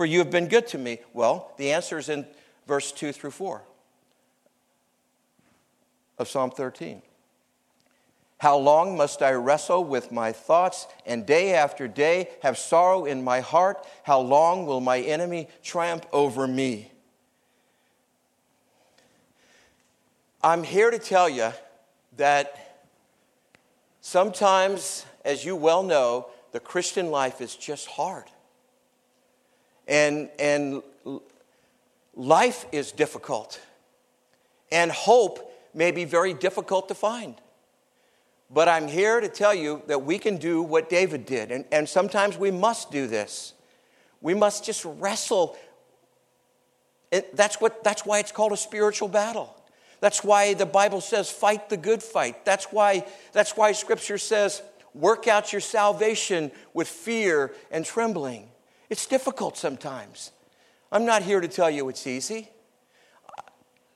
for 0.00 0.06
you 0.06 0.18
have 0.20 0.30
been 0.30 0.48
good 0.48 0.66
to 0.66 0.78
me. 0.78 0.98
Well, 1.12 1.52
the 1.58 1.72
answer 1.72 1.98
is 1.98 2.08
in 2.08 2.24
verse 2.66 2.90
2 2.90 3.12
through 3.12 3.32
4 3.32 3.60
of 6.16 6.26
Psalm 6.26 6.50
13. 6.50 7.02
How 8.38 8.56
long 8.56 8.96
must 8.96 9.20
I 9.20 9.32
wrestle 9.32 9.84
with 9.84 10.10
my 10.10 10.32
thoughts 10.32 10.86
and 11.04 11.26
day 11.26 11.52
after 11.52 11.86
day 11.86 12.30
have 12.42 12.56
sorrow 12.56 13.04
in 13.04 13.22
my 13.22 13.40
heart? 13.40 13.86
How 14.02 14.20
long 14.20 14.64
will 14.64 14.80
my 14.80 15.00
enemy 15.00 15.48
triumph 15.62 16.06
over 16.14 16.46
me? 16.46 16.90
I'm 20.42 20.62
here 20.62 20.90
to 20.90 20.98
tell 20.98 21.28
you 21.28 21.52
that 22.16 22.88
sometimes, 24.00 25.04
as 25.26 25.44
you 25.44 25.56
well 25.56 25.82
know, 25.82 26.30
the 26.52 26.60
Christian 26.60 27.10
life 27.10 27.42
is 27.42 27.54
just 27.54 27.86
hard. 27.86 28.24
And, 29.90 30.30
and 30.38 30.82
life 32.14 32.64
is 32.72 32.92
difficult. 32.92 33.60
And 34.72 34.90
hope 34.90 35.52
may 35.74 35.90
be 35.90 36.04
very 36.04 36.32
difficult 36.32 36.88
to 36.88 36.94
find. 36.94 37.34
But 38.52 38.68
I'm 38.68 38.88
here 38.88 39.20
to 39.20 39.28
tell 39.28 39.54
you 39.54 39.82
that 39.88 40.04
we 40.04 40.18
can 40.18 40.36
do 40.36 40.62
what 40.62 40.88
David 40.88 41.26
did. 41.26 41.50
And, 41.50 41.64
and 41.70 41.88
sometimes 41.88 42.38
we 42.38 42.50
must 42.50 42.90
do 42.90 43.06
this. 43.06 43.54
We 44.20 44.34
must 44.34 44.64
just 44.64 44.84
wrestle. 44.84 45.56
It, 47.10 47.36
that's, 47.36 47.60
what, 47.60 47.82
that's 47.82 48.06
why 48.06 48.20
it's 48.20 48.32
called 48.32 48.52
a 48.52 48.56
spiritual 48.56 49.08
battle. 49.08 49.56
That's 50.00 50.22
why 50.22 50.54
the 50.54 50.66
Bible 50.66 51.00
says, 51.00 51.30
fight 51.30 51.68
the 51.68 51.76
good 51.76 52.02
fight. 52.02 52.44
That's 52.44 52.66
why, 52.66 53.06
that's 53.32 53.56
why 53.56 53.72
Scripture 53.72 54.18
says, 54.18 54.62
work 54.94 55.26
out 55.26 55.52
your 55.52 55.60
salvation 55.60 56.52
with 56.74 56.88
fear 56.88 57.52
and 57.70 57.84
trembling. 57.84 58.49
It's 58.90 59.06
difficult 59.06 59.56
sometimes. 59.56 60.32
I'm 60.90 61.06
not 61.06 61.22
here 61.22 61.40
to 61.40 61.48
tell 61.48 61.70
you 61.70 61.88
it's 61.88 62.06
easy. 62.06 62.50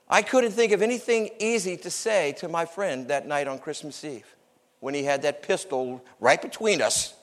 I 0.09 0.23
couldn't 0.23 0.53
think 0.53 0.71
of 0.73 0.81
anything 0.81 1.31
easy 1.41 1.77
to 1.79 1.91
say 1.91 2.33
to 2.39 2.49
my 2.49 2.65
friend 2.65 3.09
that 3.09 3.27
night 3.27 3.49
on 3.49 3.59
Christmas 3.59 4.05
Eve 4.05 4.37
when 4.79 4.95
he 4.95 5.03
had 5.03 5.23
that 5.23 5.43
pistol 5.43 6.05
right 6.21 6.41
between 6.41 6.81
us. 6.81 7.15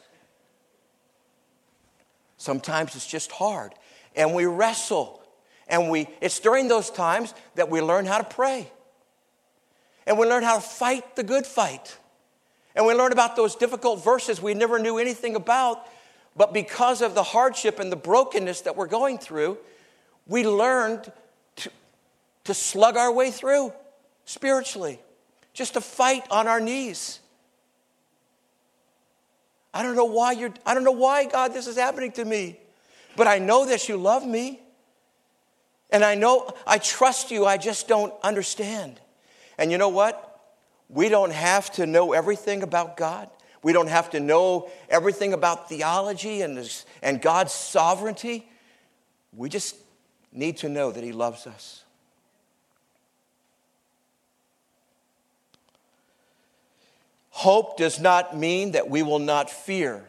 Sometimes 2.35 2.95
it's 2.95 3.07
just 3.07 3.31
hard. 3.31 3.73
And 4.15 4.33
we 4.33 4.45
wrestle. 4.45 5.23
And 5.67 5.89
we 5.89 6.09
it's 6.19 6.39
during 6.39 6.67
those 6.67 6.89
times 6.89 7.33
that 7.55 7.69
we 7.69 7.81
learn 7.81 8.05
how 8.05 8.17
to 8.17 8.23
pray. 8.25 8.69
And 10.05 10.17
we 10.17 10.27
learn 10.27 10.43
how 10.43 10.55
to 10.55 10.61
fight 10.61 11.15
the 11.15 11.23
good 11.23 11.45
fight. 11.45 11.97
And 12.75 12.85
we 12.85 12.93
learn 12.93 13.13
about 13.13 13.37
those 13.37 13.55
difficult 13.55 14.03
verses 14.03 14.41
we 14.41 14.53
never 14.53 14.79
knew 14.79 14.97
anything 14.97 15.35
about 15.35 15.87
but 16.35 16.53
because 16.53 17.01
of 17.01 17.15
the 17.15 17.23
hardship 17.23 17.79
and 17.79 17.91
the 17.91 17.97
brokenness 17.97 18.61
that 18.61 18.75
we're 18.75 18.87
going 18.87 19.17
through, 19.17 19.57
we 20.27 20.47
learned 20.47 21.11
to, 21.57 21.71
to 22.45 22.53
slug 22.53 22.95
our 22.97 23.11
way 23.11 23.31
through 23.31 23.73
spiritually, 24.25 24.99
just 25.53 25.73
to 25.73 25.81
fight 25.81 26.23
on 26.31 26.47
our 26.47 26.61
knees. 26.61 27.19
I 29.73 29.83
don't 29.83 29.95
know 29.95 30.05
why 30.05 30.33
you're, 30.33 30.53
I 30.65 30.73
don't 30.73 30.83
know 30.83 30.91
why, 30.91 31.25
God, 31.25 31.53
this 31.53 31.67
is 31.67 31.77
happening 31.77 32.11
to 32.13 32.25
me, 32.25 32.57
but 33.15 33.27
I 33.27 33.39
know 33.39 33.65
that 33.65 33.89
you 33.89 33.97
love 33.97 34.25
me. 34.25 34.59
And 35.93 36.05
I 36.05 36.15
know, 36.15 36.53
I 36.65 36.77
trust 36.77 37.31
you, 37.31 37.45
I 37.45 37.57
just 37.57 37.87
don't 37.87 38.13
understand. 38.23 39.01
And 39.57 39.71
you 39.71 39.77
know 39.77 39.89
what? 39.89 40.39
We 40.87 41.09
don't 41.09 41.33
have 41.33 41.69
to 41.73 41.85
know 41.85 42.13
everything 42.13 42.63
about 42.63 42.95
God. 42.95 43.29
We 43.63 43.73
don't 43.73 43.89
have 43.89 44.09
to 44.11 44.19
know 44.19 44.69
everything 44.89 45.33
about 45.33 45.69
theology 45.69 46.41
and, 46.41 46.83
and 47.01 47.21
God's 47.21 47.53
sovereignty. 47.53 48.47
We 49.35 49.49
just 49.49 49.75
need 50.31 50.57
to 50.57 50.69
know 50.69 50.91
that 50.91 51.03
He 51.03 51.11
loves 51.11 51.45
us. 51.45 51.83
Hope 57.29 57.77
does 57.77 57.99
not 57.99 58.37
mean 58.37 58.71
that 58.71 58.89
we 58.89 59.03
will 59.03 59.19
not 59.19 59.49
fear. 59.49 60.05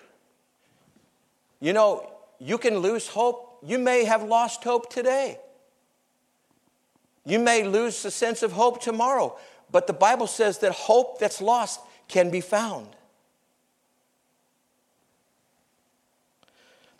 You 1.60 1.72
know, 1.72 2.10
you 2.38 2.58
can 2.58 2.78
lose 2.78 3.06
hope. 3.06 3.58
You 3.64 3.78
may 3.78 4.04
have 4.04 4.22
lost 4.22 4.64
hope 4.64 4.90
today. 4.90 5.38
You 7.24 7.38
may 7.38 7.64
lose 7.64 8.02
the 8.02 8.10
sense 8.10 8.42
of 8.42 8.52
hope 8.52 8.82
tomorrow. 8.82 9.38
But 9.70 9.86
the 9.86 9.92
Bible 9.92 10.26
says 10.26 10.58
that 10.58 10.72
hope 10.72 11.20
that's 11.20 11.40
lost 11.40 11.80
can 12.08 12.30
be 12.30 12.40
found. 12.40 12.88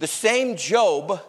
The 0.03 0.09
same 0.09 0.57
Job, 0.57 1.21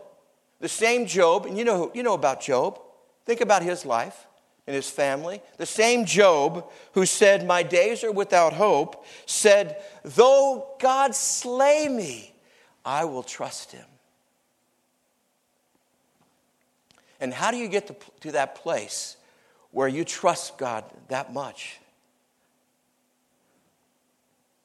the 0.59 0.67
same 0.67 1.05
Job, 1.05 1.45
and 1.45 1.55
you 1.55 1.63
know, 1.63 1.91
you 1.93 2.01
know 2.01 2.15
about 2.15 2.41
Job. 2.41 2.79
Think 3.23 3.39
about 3.39 3.61
his 3.61 3.85
life 3.85 4.25
and 4.65 4.75
his 4.75 4.89
family. 4.89 5.43
The 5.57 5.67
same 5.67 6.05
Job 6.05 6.71
who 6.93 7.05
said, 7.05 7.45
My 7.45 7.61
days 7.61 8.03
are 8.03 8.11
without 8.11 8.51
hope, 8.53 9.05
said, 9.27 9.79
Though 10.03 10.75
God 10.79 11.13
slay 11.13 11.87
me, 11.87 12.33
I 12.83 13.05
will 13.05 13.21
trust 13.21 13.73
him. 13.73 13.85
And 17.19 17.31
how 17.31 17.51
do 17.51 17.57
you 17.57 17.67
get 17.67 17.85
to, 17.85 17.95
to 18.21 18.31
that 18.31 18.55
place 18.55 19.17
where 19.69 19.87
you 19.87 20.03
trust 20.03 20.57
God 20.57 20.83
that 21.09 21.31
much? 21.31 21.77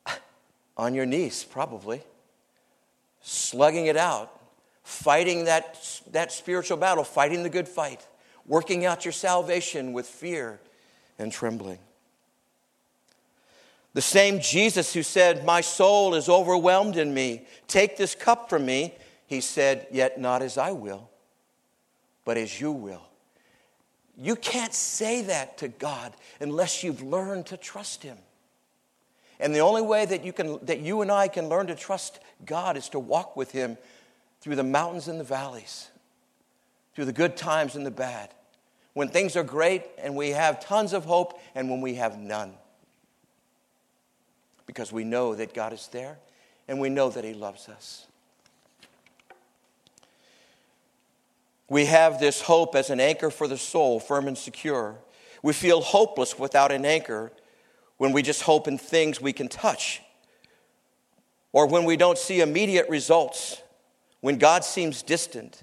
On 0.79 0.95
your 0.95 1.05
knees, 1.05 1.45
probably, 1.45 2.01
slugging 3.29 3.87
it 3.87 3.97
out, 3.97 4.41
fighting 4.83 5.45
that, 5.45 6.01
that 6.11 6.33
spiritual 6.33 6.79
battle, 6.79 7.05
fighting 7.05 7.43
the 7.43 7.51
good 7.51 7.69
fight, 7.69 8.07
working 8.47 8.87
out 8.87 9.05
your 9.05 9.13
salvation 9.13 9.93
with 9.93 10.07
fear 10.07 10.61
and 11.19 11.31
trembling. 11.31 11.79
The 13.95 14.01
same 14.01 14.41
Jesus 14.41 14.95
who 14.95 15.03
said, 15.03 15.45
My 15.45 15.61
soul 15.61 16.15
is 16.15 16.29
overwhelmed 16.29 16.97
in 16.97 17.13
me, 17.13 17.47
take 17.67 17.97
this 17.97 18.15
cup 18.15 18.49
from 18.49 18.65
me, 18.65 18.95
he 19.27 19.41
said, 19.41 19.87
Yet 19.91 20.21
not 20.21 20.41
as 20.41 20.57
I 20.57 20.73
will, 20.73 21.11
but 22.25 22.37
as 22.37 22.61
you 22.61 22.73
will. 22.73 23.03
You 24.17 24.37
can't 24.37 24.75
say 24.75 25.23
that 25.23 25.59
to 25.59 25.69
God 25.69 26.13
unless 26.41 26.83
you've 26.83 27.03
learned 27.03 27.47
to 27.47 27.57
trust 27.57 28.03
Him. 28.03 28.19
And 29.41 29.55
the 29.55 29.61
only 29.61 29.83
way 29.83 30.05
that 30.05 30.25
you, 30.25 30.33
can, 30.33 30.59
that 30.65 30.81
you 30.81 31.01
and 31.01 31.11
I 31.11 31.29
can 31.29 31.49
learn 31.49 31.69
to 31.69 31.75
trust 31.75 32.19
God 32.45 32.77
is 32.77 32.89
to 32.91 32.99
walk 32.99 33.37
with 33.37 33.53
Him 33.53 33.79
through 34.41 34.57
the 34.57 34.65
mountains 34.65 35.09
and 35.09 35.19
the 35.19 35.25
valleys, 35.25 35.91
through 36.95 37.05
the 37.05 37.13
good 37.13 37.37
times 37.37 37.77
and 37.77 37.87
the 37.87 37.91
bad, 37.91 38.31
when 38.95 39.09
things 39.09 39.37
are 39.37 39.45
great 39.45 39.85
and 39.99 40.17
we 40.17 40.31
have 40.31 40.61
tons 40.61 40.93
of 40.93 41.05
hope, 41.05 41.39
and 41.55 41.71
when 41.71 41.81
we 41.81 41.95
have 41.95 42.19
none. 42.19 42.55
Because 44.67 44.93
we 44.93 45.05
know 45.05 45.35
that 45.35 45.55
God 45.55 45.73
is 45.73 45.89
there 45.89 46.19
and 46.67 46.81
we 46.81 46.89
know 46.89 47.09
that 47.09 47.25
He 47.25 47.33
loves 47.33 47.69
us. 47.69 48.07
We 51.71 51.85
have 51.85 52.19
this 52.19 52.41
hope 52.41 52.75
as 52.75 52.91
an 52.91 52.99
anchor 52.99 53.31
for 53.31 53.47
the 53.47 53.59
soul, 53.59 54.01
firm 54.01 54.27
and 54.27 54.37
secure. 54.37 54.97
We 55.43 55.53
feel 55.53 55.81
hopeless 55.81 56.39
without 56.39 56.73
an 56.73 56.85
anchor 56.85 57.31
when 57.99 58.13
we 58.13 58.23
just 58.23 58.43
hope 58.43 58.67
in 58.67 58.79
things 58.79 59.21
we 59.21 59.33
can 59.33 59.49
touch, 59.49 60.01
or 61.53 61.67
when 61.67 61.85
we 61.85 61.97
don't 61.97 62.19
see 62.19 62.41
immediate 62.41 62.89
results, 62.89 63.61
when 64.21 64.39
God 64.39 64.65
seems 64.65 65.03
distant. 65.03 65.63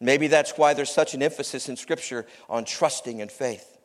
Maybe 0.00 0.26
that's 0.26 0.52
why 0.58 0.74
there's 0.74 0.90
such 0.90 1.14
an 1.14 1.22
emphasis 1.22 1.68
in 1.68 1.76
Scripture 1.76 2.26
on 2.48 2.64
trusting 2.64 3.22
and 3.22 3.30
faith. 3.30 3.78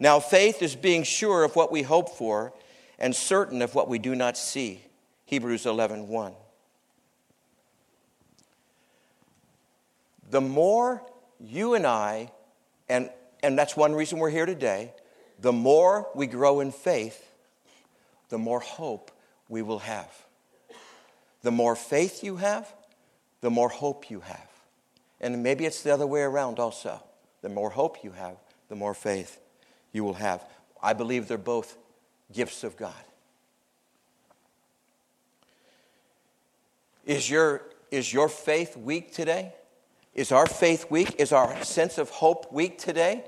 Now, 0.00 0.20
faith 0.20 0.62
is 0.62 0.74
being 0.74 1.02
sure 1.02 1.44
of 1.44 1.54
what 1.54 1.70
we 1.70 1.82
hope 1.82 2.16
for 2.16 2.52
and 2.98 3.14
certain 3.14 3.60
of 3.60 3.74
what 3.74 3.88
we 3.88 3.98
do 3.98 4.14
not 4.14 4.36
see. 4.36 4.80
Hebrews 5.26 5.66
11 5.66 6.08
1. 6.08 6.34
the 10.34 10.40
more 10.40 11.00
you 11.38 11.74
and 11.74 11.86
I, 11.86 12.32
and, 12.88 13.08
and 13.42 13.56
that's 13.56 13.76
one 13.76 13.94
reason 13.94 14.18
we're 14.18 14.30
here 14.30 14.46
today, 14.46 14.92
the 15.40 15.52
more 15.52 16.08
we 16.14 16.26
grow 16.26 16.60
in 16.60 16.72
faith, 16.72 17.30
the 18.28 18.38
more 18.38 18.60
hope 18.60 19.10
we 19.48 19.62
will 19.62 19.80
have. 19.80 20.10
The 21.42 21.50
more 21.50 21.76
faith 21.76 22.24
you 22.24 22.36
have, 22.36 22.72
the 23.40 23.50
more 23.50 23.68
hope 23.68 24.10
you 24.10 24.20
have. 24.20 24.48
And 25.20 25.42
maybe 25.42 25.66
it's 25.66 25.82
the 25.82 25.92
other 25.92 26.06
way 26.06 26.22
around 26.22 26.58
also. 26.58 27.02
The 27.42 27.48
more 27.48 27.70
hope 27.70 28.02
you 28.02 28.12
have, 28.12 28.36
the 28.68 28.76
more 28.76 28.94
faith 28.94 29.38
you 29.92 30.04
will 30.04 30.14
have. 30.14 30.44
I 30.82 30.92
believe 30.92 31.28
they're 31.28 31.38
both 31.38 31.76
gifts 32.32 32.64
of 32.64 32.76
God. 32.76 32.92
Is 37.04 37.28
your, 37.28 37.62
is 37.90 38.12
your 38.12 38.28
faith 38.28 38.76
weak 38.76 39.12
today? 39.12 39.52
Is 40.14 40.32
our 40.32 40.46
faith 40.46 40.90
weak? 40.90 41.16
Is 41.18 41.32
our 41.32 41.62
sense 41.64 41.98
of 41.98 42.08
hope 42.08 42.52
weak 42.52 42.78
today? 42.78 43.24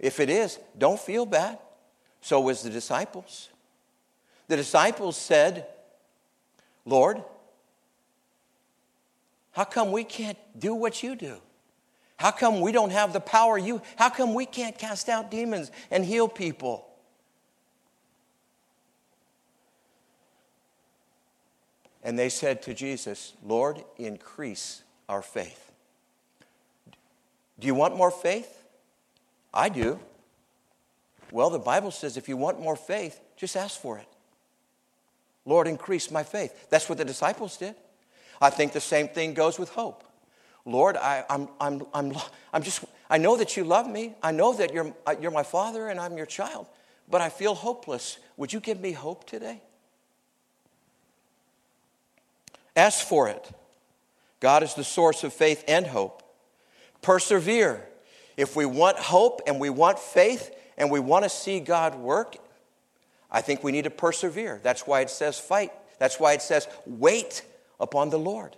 If 0.00 0.18
it 0.18 0.30
is, 0.30 0.58
don't 0.76 0.98
feel 0.98 1.26
bad. 1.26 1.58
So 2.22 2.40
was 2.40 2.62
the 2.62 2.70
disciples. 2.70 3.50
The 4.48 4.56
disciples 4.56 5.16
said, 5.16 5.66
Lord, 6.84 7.22
how 9.52 9.64
come 9.64 9.92
we 9.92 10.04
can't 10.04 10.38
do 10.58 10.74
what 10.74 11.02
you 11.02 11.14
do? 11.14 11.36
How 12.16 12.30
come 12.30 12.60
we 12.60 12.72
don't 12.72 12.90
have 12.90 13.12
the 13.12 13.20
power 13.20 13.58
you? 13.58 13.82
How 13.96 14.08
come 14.10 14.34
we 14.34 14.46
can't 14.46 14.76
cast 14.76 15.08
out 15.08 15.30
demons 15.30 15.70
and 15.90 16.04
heal 16.04 16.28
people? 16.28 16.86
And 22.02 22.18
they 22.18 22.30
said 22.30 22.62
to 22.62 22.74
Jesus, 22.74 23.34
Lord, 23.44 23.84
increase 23.98 24.82
our 25.08 25.20
faith. 25.20 25.72
Do 27.58 27.66
you 27.66 27.74
want 27.74 27.96
more 27.96 28.10
faith? 28.10 28.59
I 29.52 29.68
do. 29.68 29.98
Well, 31.32 31.50
the 31.50 31.58
Bible 31.58 31.90
says 31.90 32.16
if 32.16 32.28
you 32.28 32.36
want 32.36 32.60
more 32.60 32.76
faith, 32.76 33.20
just 33.36 33.56
ask 33.56 33.80
for 33.80 33.98
it. 33.98 34.06
Lord, 35.44 35.66
increase 35.66 36.10
my 36.10 36.22
faith. 36.22 36.68
That's 36.70 36.88
what 36.88 36.98
the 36.98 37.04
disciples 37.04 37.56
did. 37.56 37.74
I 38.40 38.50
think 38.50 38.72
the 38.72 38.80
same 38.80 39.08
thing 39.08 39.34
goes 39.34 39.58
with 39.58 39.70
hope. 39.70 40.04
Lord, 40.64 40.96
I, 40.96 41.24
am 41.28 41.48
I'm, 41.60 41.82
I'm, 41.94 42.10
I'm, 42.12 42.22
I'm 42.52 42.62
just, 42.62 42.84
I 43.08 43.18
know 43.18 43.36
that 43.36 43.56
you 43.56 43.64
love 43.64 43.88
me. 43.88 44.14
I 44.22 44.32
know 44.32 44.54
that 44.54 44.72
you're, 44.72 44.94
uh, 45.06 45.14
you're 45.20 45.30
my 45.30 45.42
father 45.42 45.88
and 45.88 45.98
I'm 45.98 46.16
your 46.16 46.26
child, 46.26 46.66
but 47.08 47.20
I 47.20 47.28
feel 47.28 47.54
hopeless. 47.54 48.18
Would 48.36 48.52
you 48.52 48.60
give 48.60 48.80
me 48.80 48.92
hope 48.92 49.26
today? 49.26 49.62
Ask 52.76 53.06
for 53.06 53.28
it. 53.28 53.50
God 54.38 54.62
is 54.62 54.74
the 54.74 54.84
source 54.84 55.24
of 55.24 55.32
faith 55.32 55.64
and 55.68 55.86
hope. 55.86 56.22
Persevere. 57.02 57.86
If 58.40 58.56
we 58.56 58.64
want 58.64 58.96
hope 58.96 59.42
and 59.46 59.60
we 59.60 59.68
want 59.68 59.98
faith 59.98 60.50
and 60.78 60.90
we 60.90 60.98
want 60.98 61.24
to 61.24 61.28
see 61.28 61.60
God 61.60 61.96
work, 61.96 62.36
I 63.30 63.42
think 63.42 63.62
we 63.62 63.70
need 63.70 63.84
to 63.84 63.90
persevere. 63.90 64.60
That's 64.62 64.86
why 64.86 65.02
it 65.02 65.10
says 65.10 65.38
fight. 65.38 65.72
That's 65.98 66.18
why 66.18 66.32
it 66.32 66.40
says 66.40 66.66
wait 66.86 67.42
upon 67.78 68.08
the 68.08 68.18
Lord. 68.18 68.56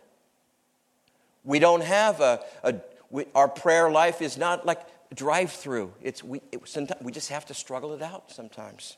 We 1.43 1.59
don't 1.59 1.83
have 1.83 2.21
a, 2.21 2.45
a 2.63 2.77
we, 3.11 3.25
our 3.35 3.49
prayer 3.49 3.91
life 3.91 4.23
is 4.23 4.39
not 4.39 4.65
like 4.65 4.79
drive 5.13 5.51
through. 5.51 5.93
It's 6.01 6.23
we, 6.23 6.43
it, 6.53 6.61
sometimes, 6.69 7.03
we 7.03 7.11
just 7.11 7.31
have 7.31 7.47
to 7.47 7.55
struggle 7.55 7.93
it 7.93 8.03
out 8.03 8.31
sometimes. 8.31 8.97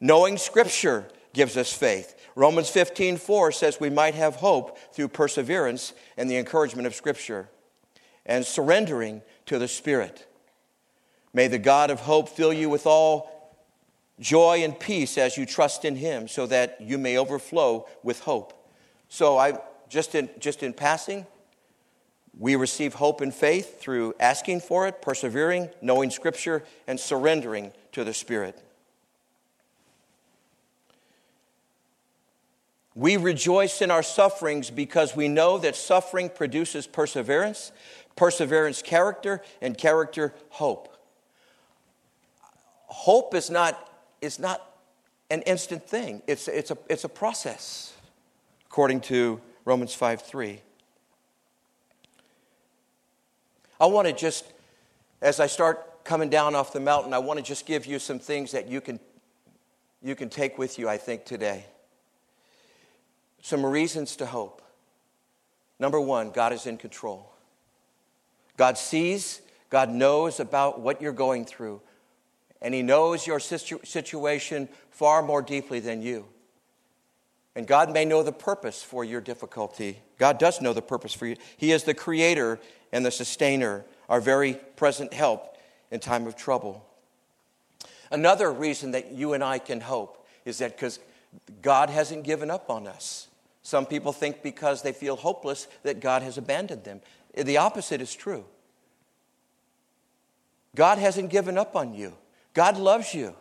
Knowing 0.00 0.38
Scripture 0.38 1.06
gives 1.32 1.56
us 1.56 1.72
faith. 1.72 2.20
Romans 2.34 2.68
15 2.68 3.18
4 3.18 3.52
says 3.52 3.78
we 3.78 3.90
might 3.90 4.16
have 4.16 4.34
hope 4.34 4.76
through 4.92 5.06
perseverance 5.06 5.92
and 6.16 6.28
the 6.28 6.36
encouragement 6.36 6.88
of 6.88 6.96
Scripture 6.96 7.48
and 8.26 8.44
surrendering 8.44 9.22
to 9.46 9.58
the 9.58 9.68
Spirit. 9.68 10.26
May 11.32 11.48
the 11.48 11.58
God 11.58 11.90
of 11.90 12.00
hope 12.00 12.28
fill 12.28 12.52
you 12.52 12.68
with 12.68 12.86
all 12.86 13.30
joy 14.20 14.62
and 14.62 14.78
peace 14.78 15.18
as 15.18 15.36
you 15.36 15.44
trust 15.46 15.84
in 15.84 15.96
Him, 15.96 16.28
so 16.28 16.46
that 16.46 16.80
you 16.80 16.98
may 16.98 17.18
overflow 17.18 17.86
with 18.02 18.20
hope. 18.20 18.52
So, 19.08 19.36
I 19.36 19.58
just 19.88 20.14
in, 20.14 20.28
just 20.38 20.62
in 20.62 20.72
passing, 20.72 21.26
we 22.38 22.56
receive 22.56 22.94
hope 22.94 23.20
and 23.20 23.32
faith 23.32 23.80
through 23.80 24.14
asking 24.18 24.60
for 24.60 24.86
it, 24.88 25.02
persevering, 25.02 25.70
knowing 25.80 26.10
Scripture, 26.10 26.64
and 26.86 26.98
surrendering 26.98 27.72
to 27.92 28.04
the 28.04 28.14
Spirit. 28.14 28.60
We 32.96 33.16
rejoice 33.16 33.82
in 33.82 33.90
our 33.90 34.04
sufferings 34.04 34.70
because 34.70 35.16
we 35.16 35.26
know 35.26 35.58
that 35.58 35.74
suffering 35.74 36.28
produces 36.28 36.86
perseverance, 36.86 37.72
perseverance, 38.16 38.82
character, 38.82 39.42
and 39.60 39.76
character, 39.76 40.34
hope. 40.50 40.96
Hope 42.86 43.34
is 43.34 43.50
not, 43.50 43.90
is 44.20 44.38
not 44.38 44.70
an 45.30 45.42
instant 45.42 45.88
thing, 45.88 46.22
it's, 46.26 46.48
it's, 46.48 46.70
a, 46.70 46.78
it's 46.88 47.04
a 47.04 47.08
process, 47.08 47.94
according 48.66 49.00
to 49.00 49.40
Romans 49.64 49.94
5 49.94 50.22
3. 50.22 50.60
I 53.80 53.86
want 53.86 54.06
to 54.06 54.14
just, 54.14 54.52
as 55.20 55.40
I 55.40 55.46
start 55.46 56.04
coming 56.04 56.30
down 56.30 56.54
off 56.54 56.72
the 56.72 56.80
mountain, 56.80 57.12
I 57.12 57.18
want 57.18 57.38
to 57.38 57.44
just 57.44 57.66
give 57.66 57.86
you 57.86 57.98
some 57.98 58.18
things 58.18 58.52
that 58.52 58.68
you 58.68 58.80
can, 58.80 59.00
you 60.02 60.14
can 60.14 60.28
take 60.28 60.58
with 60.58 60.78
you, 60.78 60.88
I 60.88 60.96
think, 60.96 61.24
today. 61.24 61.66
some 63.42 63.64
reasons 63.66 64.16
to 64.16 64.26
hope. 64.26 64.62
Number 65.78 66.00
one, 66.00 66.30
God 66.30 66.52
is 66.52 66.66
in 66.66 66.76
control. 66.76 67.33
God 68.56 68.78
sees, 68.78 69.40
God 69.70 69.90
knows 69.90 70.40
about 70.40 70.80
what 70.80 71.02
you're 71.02 71.12
going 71.12 71.44
through, 71.44 71.80
and 72.62 72.72
He 72.74 72.82
knows 72.82 73.26
your 73.26 73.40
situ- 73.40 73.80
situation 73.84 74.68
far 74.90 75.22
more 75.22 75.42
deeply 75.42 75.80
than 75.80 76.02
you. 76.02 76.26
And 77.56 77.66
God 77.66 77.92
may 77.92 78.04
know 78.04 78.22
the 78.22 78.32
purpose 78.32 78.82
for 78.82 79.04
your 79.04 79.20
difficulty. 79.20 80.00
God 80.18 80.38
does 80.38 80.60
know 80.60 80.72
the 80.72 80.82
purpose 80.82 81.14
for 81.14 81.26
you. 81.26 81.36
He 81.56 81.72
is 81.72 81.84
the 81.84 81.94
creator 81.94 82.58
and 82.92 83.04
the 83.04 83.10
sustainer, 83.10 83.84
our 84.08 84.20
very 84.20 84.54
present 84.76 85.12
help 85.12 85.56
in 85.90 86.00
time 86.00 86.26
of 86.26 86.36
trouble. 86.36 86.84
Another 88.10 88.52
reason 88.52 88.92
that 88.92 89.12
you 89.12 89.32
and 89.32 89.42
I 89.42 89.58
can 89.58 89.80
hope 89.80 90.26
is 90.44 90.58
that 90.58 90.72
because 90.76 90.98
God 91.62 91.90
hasn't 91.90 92.24
given 92.24 92.50
up 92.50 92.70
on 92.70 92.86
us. 92.86 93.28
Some 93.62 93.86
people 93.86 94.12
think 94.12 94.42
because 94.42 94.82
they 94.82 94.92
feel 94.92 95.16
hopeless 95.16 95.68
that 95.84 96.00
God 96.00 96.22
has 96.22 96.36
abandoned 96.36 96.84
them. 96.84 97.00
The 97.36 97.56
opposite 97.56 98.00
is 98.00 98.14
true. 98.14 98.44
God 100.74 100.98
hasn't 100.98 101.30
given 101.30 101.58
up 101.58 101.76
on 101.76 101.94
you. 101.94 102.14
God 102.52 102.76
loves 102.76 103.14
you 103.14 103.34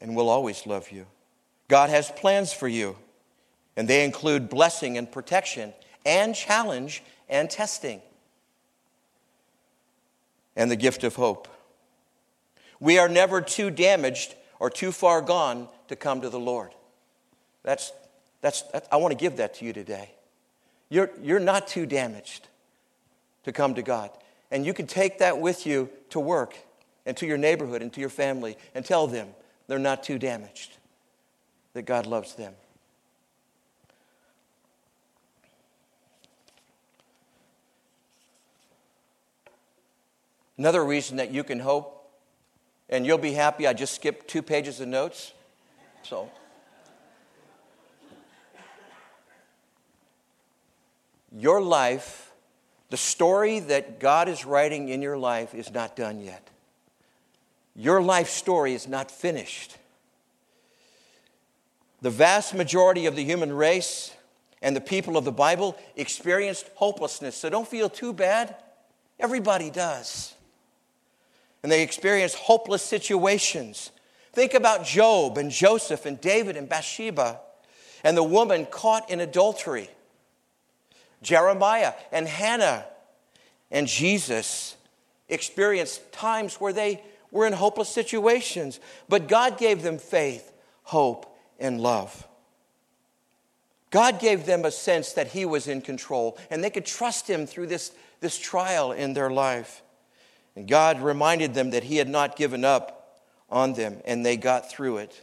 and 0.00 0.16
will 0.16 0.28
always 0.28 0.66
love 0.66 0.90
you. 0.90 1.06
God 1.68 1.90
has 1.90 2.10
plans 2.10 2.52
for 2.52 2.68
you, 2.68 2.96
and 3.76 3.88
they 3.88 4.04
include 4.04 4.48
blessing 4.48 4.98
and 4.98 5.10
protection, 5.10 5.72
and 6.04 6.34
challenge 6.34 7.02
and 7.28 7.48
testing, 7.48 8.02
and 10.56 10.70
the 10.70 10.76
gift 10.76 11.04
of 11.04 11.14
hope. 11.14 11.48
We 12.80 12.98
are 12.98 13.08
never 13.08 13.40
too 13.40 13.70
damaged 13.70 14.34
or 14.58 14.70
too 14.70 14.92
far 14.92 15.22
gone 15.22 15.68
to 15.88 15.96
come 15.96 16.20
to 16.20 16.28
the 16.28 16.40
Lord. 16.40 16.74
That's, 17.62 17.92
that's, 18.40 18.64
I 18.90 18.96
want 18.96 19.12
to 19.12 19.18
give 19.18 19.36
that 19.36 19.54
to 19.54 19.64
you 19.64 19.72
today. 19.72 20.10
You're, 20.92 21.10
you're 21.22 21.40
not 21.40 21.68
too 21.68 21.86
damaged 21.86 22.48
to 23.44 23.52
come 23.52 23.76
to 23.76 23.82
God. 23.82 24.10
And 24.50 24.66
you 24.66 24.74
can 24.74 24.86
take 24.86 25.20
that 25.20 25.38
with 25.38 25.66
you 25.66 25.88
to 26.10 26.20
work 26.20 26.54
and 27.06 27.16
to 27.16 27.26
your 27.26 27.38
neighborhood 27.38 27.80
and 27.80 27.90
to 27.94 28.00
your 28.00 28.10
family 28.10 28.58
and 28.74 28.84
tell 28.84 29.06
them 29.06 29.28
they're 29.68 29.78
not 29.78 30.02
too 30.02 30.18
damaged, 30.18 30.76
that 31.72 31.86
God 31.86 32.06
loves 32.06 32.34
them. 32.34 32.52
Another 40.58 40.84
reason 40.84 41.16
that 41.16 41.30
you 41.30 41.42
can 41.42 41.60
hope, 41.60 42.06
and 42.90 43.06
you'll 43.06 43.16
be 43.16 43.32
happy, 43.32 43.66
I 43.66 43.72
just 43.72 43.94
skipped 43.94 44.28
two 44.28 44.42
pages 44.42 44.78
of 44.78 44.88
notes. 44.88 45.32
So. 46.02 46.30
Your 51.36 51.62
life, 51.62 52.32
the 52.90 52.96
story 52.96 53.58
that 53.60 53.98
God 54.00 54.28
is 54.28 54.44
writing 54.44 54.88
in 54.88 55.00
your 55.02 55.16
life, 55.16 55.54
is 55.54 55.72
not 55.72 55.96
done 55.96 56.20
yet. 56.20 56.48
Your 57.74 58.02
life 58.02 58.28
story 58.28 58.74
is 58.74 58.86
not 58.86 59.10
finished. 59.10 59.78
The 62.02 62.10
vast 62.10 62.54
majority 62.54 63.06
of 63.06 63.16
the 63.16 63.24
human 63.24 63.52
race 63.52 64.12
and 64.60 64.76
the 64.76 64.80
people 64.80 65.16
of 65.16 65.24
the 65.24 65.32
Bible 65.32 65.78
experienced 65.96 66.68
hopelessness. 66.74 67.36
So 67.36 67.48
don't 67.48 67.66
feel 67.66 67.88
too 67.88 68.12
bad. 68.12 68.56
Everybody 69.18 69.70
does. 69.70 70.34
And 71.62 71.70
they 71.70 71.82
experienced 71.82 72.36
hopeless 72.36 72.82
situations. 72.82 73.90
Think 74.32 74.54
about 74.54 74.84
Job 74.84 75.38
and 75.38 75.50
Joseph 75.50 76.06
and 76.06 76.20
David 76.20 76.56
and 76.56 76.68
Bathsheba 76.68 77.40
and 78.04 78.16
the 78.16 78.22
woman 78.22 78.66
caught 78.66 79.10
in 79.10 79.20
adultery. 79.20 79.88
Jeremiah 81.22 81.94
and 82.10 82.26
Hannah 82.28 82.84
and 83.70 83.86
Jesus 83.86 84.76
experienced 85.28 86.12
times 86.12 86.56
where 86.56 86.72
they 86.72 87.02
were 87.30 87.46
in 87.46 87.54
hopeless 87.54 87.88
situations, 87.88 88.78
but 89.08 89.28
God 89.28 89.56
gave 89.56 89.82
them 89.82 89.98
faith, 89.98 90.52
hope, 90.82 91.34
and 91.58 91.80
love. 91.80 92.28
God 93.90 94.20
gave 94.20 94.46
them 94.46 94.64
a 94.64 94.70
sense 94.70 95.12
that 95.12 95.28
He 95.28 95.44
was 95.44 95.68
in 95.68 95.80
control 95.80 96.38
and 96.50 96.62
they 96.62 96.70
could 96.70 96.86
trust 96.86 97.28
Him 97.28 97.46
through 97.46 97.66
this, 97.66 97.92
this 98.20 98.38
trial 98.38 98.92
in 98.92 99.14
their 99.14 99.30
life. 99.30 99.82
And 100.56 100.68
God 100.68 101.00
reminded 101.00 101.54
them 101.54 101.70
that 101.70 101.84
He 101.84 101.96
had 101.96 102.08
not 102.08 102.36
given 102.36 102.64
up 102.64 103.20
on 103.48 103.74
them 103.74 103.98
and 104.04 104.24
they 104.24 104.36
got 104.36 104.70
through 104.70 104.98
it. 104.98 105.22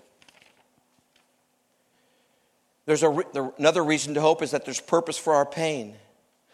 There's 2.89 3.03
a, 3.03 3.51
another 3.59 3.83
reason 3.83 4.15
to 4.15 4.21
hope 4.21 4.41
is 4.41 4.49
that 4.49 4.65
there's 4.65 4.81
purpose 4.81 5.15
for 5.15 5.35
our 5.35 5.45
pain. 5.45 5.93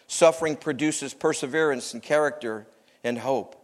Suffering 0.08 0.58
produces 0.58 1.14
perseverance 1.14 1.94
and 1.94 2.04
character 2.04 2.68
and 3.06 3.18
hope. 3.18 3.56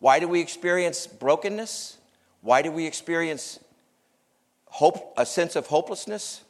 Why 0.00 0.18
do 0.18 0.26
we 0.26 0.40
experience 0.40 1.06
brokenness? 1.06 1.98
Why 2.40 2.62
do 2.62 2.72
we 2.72 2.88
experience 2.88 3.60
hope, 4.64 5.14
a 5.16 5.24
sense 5.24 5.54
of 5.54 5.68
hopelessness? 5.68 6.42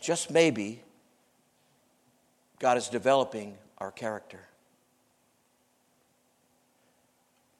Just 0.00 0.30
maybe 0.30 0.84
God 2.60 2.76
is 2.76 2.86
developing 2.86 3.58
our 3.78 3.90
character. 3.90 4.38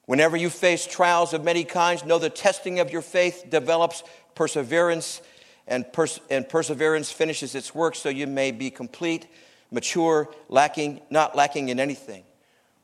Whenever 0.05 0.37
you 0.37 0.49
face 0.49 0.87
trials 0.87 1.33
of 1.33 1.43
many 1.43 1.65
kinds, 1.65 2.05
know 2.05 2.17
the 2.17 2.29
testing 2.29 2.79
of 2.79 2.91
your 2.91 3.01
faith 3.01 3.47
develops 3.49 4.05
perseverance, 4.35 5.21
and, 5.67 5.91
pers- 5.91 6.19
and 6.29 6.47
perseverance 6.47 7.11
finishes 7.11 7.55
its 7.55 7.73
work 7.73 7.95
so 7.95 8.09
you 8.09 8.27
may 8.27 8.51
be 8.51 8.69
complete, 8.69 9.27
mature, 9.71 10.29
lacking, 10.49 11.01
not 11.09 11.35
lacking 11.35 11.69
in 11.69 11.79
anything. 11.79 12.23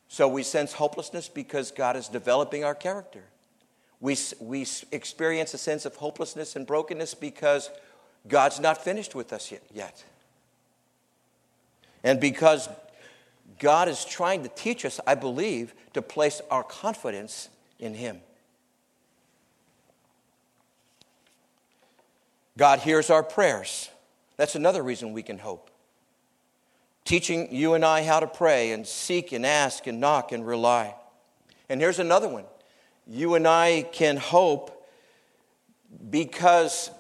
So 0.08 0.28
we 0.28 0.44
sense 0.44 0.74
hopelessness 0.74 1.30
because 1.30 1.72
God 1.72 1.96
is 1.96 2.08
developing 2.08 2.64
our 2.64 2.76
character. 2.76 3.24
We, 4.00 4.18
we 4.40 4.66
experience 4.92 5.54
a 5.54 5.58
sense 5.58 5.86
of 5.86 5.96
hopelessness 5.98 6.56
and 6.56 6.66
brokenness 6.66 7.14
because 7.14 7.70
God's 8.28 8.60
not 8.60 8.84
finished 8.84 9.14
with 9.14 9.34
us 9.34 9.52
yet. 9.52 9.64
yet. 9.74 10.04
And 12.04 12.20
because 12.20 12.70
God 13.60 13.90
is 13.90 14.06
trying 14.06 14.44
to 14.44 14.50
teach 14.50 14.86
us, 14.86 15.00
I 15.06 15.16
believe, 15.16 15.74
to 15.94 16.02
place 16.02 16.42
our 16.50 16.64
confidence 16.64 17.50
in 17.78 17.94
Him. 17.94 18.22
God 22.60 22.80
hears 22.80 23.10
our 23.10 23.24
prayers. 23.24 23.90
That's 24.36 24.56
another 24.56 24.84
reason 24.84 25.14
we 25.14 25.24
can 25.24 25.40
hope 25.40 25.72
teaching 27.10 27.48
you 27.52 27.74
and 27.74 27.84
I 27.84 28.04
how 28.04 28.20
to 28.20 28.28
pray 28.28 28.72
and 28.72 28.86
seek 28.86 29.32
and 29.32 29.44
ask 29.44 29.88
and 29.88 30.00
knock 30.00 30.32
and 30.32 30.46
rely. 30.46 30.94
And 31.68 31.82
here's 31.82 31.98
another 31.98 32.28
one 32.28 32.46
you 33.08 33.34
and 33.34 33.48
I 33.48 33.88
can 33.92 34.18
hope 34.18 34.88
because 36.12 36.92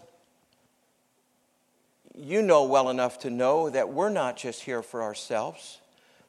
you 2.15 2.41
know 2.41 2.63
well 2.63 2.89
enough 2.89 3.19
to 3.19 3.29
know 3.29 3.69
that 3.69 3.89
we're 3.89 4.09
not 4.09 4.35
just 4.35 4.63
here 4.63 4.81
for 4.81 5.03
ourselves. 5.03 5.79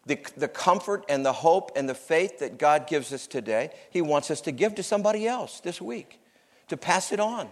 The, 0.04 0.18
the 0.36 0.48
comfort 0.48 1.04
and 1.08 1.24
the 1.24 1.32
hope 1.32 1.72
and 1.76 1.88
the 1.88 1.94
faith 1.94 2.40
that 2.40 2.58
God 2.58 2.86
gives 2.86 3.12
us 3.14 3.26
today, 3.26 3.70
He 3.90 4.02
wants 4.02 4.30
us 4.30 4.42
to 4.42 4.52
give 4.52 4.74
to 4.74 4.82
somebody 4.82 5.26
else 5.26 5.60
this 5.60 5.80
week, 5.80 6.20
to 6.68 6.76
pass 6.76 7.12
it 7.12 7.20
on. 7.20 7.48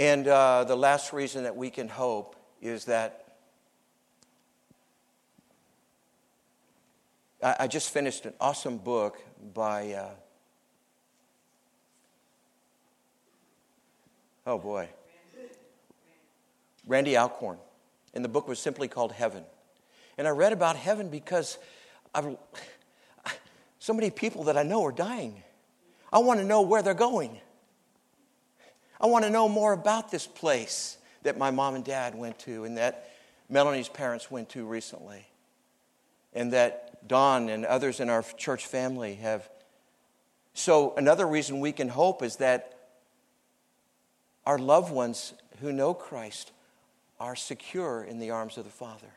And 0.00 0.26
uh, 0.28 0.64
the 0.64 0.76
last 0.76 1.12
reason 1.12 1.42
that 1.42 1.54
we 1.54 1.68
can 1.68 1.86
hope 1.86 2.34
is 2.62 2.86
that 2.86 3.26
I, 7.42 7.56
I 7.60 7.66
just 7.66 7.90
finished 7.90 8.24
an 8.24 8.32
awesome 8.40 8.78
book 8.78 9.18
by, 9.52 9.92
uh, 9.92 10.08
oh 14.46 14.56
boy, 14.56 14.88
Randy 16.86 17.18
Alcorn. 17.18 17.58
And 18.14 18.24
the 18.24 18.30
book 18.30 18.48
was 18.48 18.58
simply 18.58 18.88
called 18.88 19.12
Heaven. 19.12 19.44
And 20.16 20.26
I 20.26 20.30
read 20.30 20.54
about 20.54 20.76
heaven 20.76 21.10
because 21.10 21.58
I've, 22.14 22.38
so 23.78 23.92
many 23.92 24.08
people 24.08 24.44
that 24.44 24.56
I 24.56 24.62
know 24.62 24.82
are 24.82 24.92
dying. 24.92 25.42
I 26.10 26.20
want 26.20 26.40
to 26.40 26.46
know 26.46 26.62
where 26.62 26.80
they're 26.80 26.94
going. 26.94 27.38
I 29.00 29.06
want 29.06 29.24
to 29.24 29.30
know 29.30 29.48
more 29.48 29.72
about 29.72 30.10
this 30.10 30.26
place 30.26 30.98
that 31.22 31.38
my 31.38 31.50
mom 31.50 31.74
and 31.74 31.84
dad 31.84 32.14
went 32.14 32.38
to 32.40 32.64
and 32.64 32.76
that 32.76 33.10
Melanie's 33.48 33.88
parents 33.88 34.30
went 34.30 34.50
to 34.50 34.64
recently. 34.64 35.26
And 36.32 36.52
that 36.52 37.08
Don 37.08 37.48
and 37.48 37.64
others 37.64 37.98
in 37.98 38.08
our 38.08 38.22
church 38.22 38.66
family 38.66 39.14
have. 39.16 39.48
So, 40.54 40.94
another 40.96 41.26
reason 41.26 41.60
we 41.60 41.72
can 41.72 41.88
hope 41.88 42.22
is 42.22 42.36
that 42.36 42.78
our 44.46 44.58
loved 44.58 44.92
ones 44.92 45.34
who 45.60 45.72
know 45.72 45.94
Christ 45.94 46.52
are 47.18 47.36
secure 47.36 48.04
in 48.04 48.18
the 48.18 48.30
arms 48.30 48.58
of 48.58 48.64
the 48.64 48.70
Father. 48.70 49.12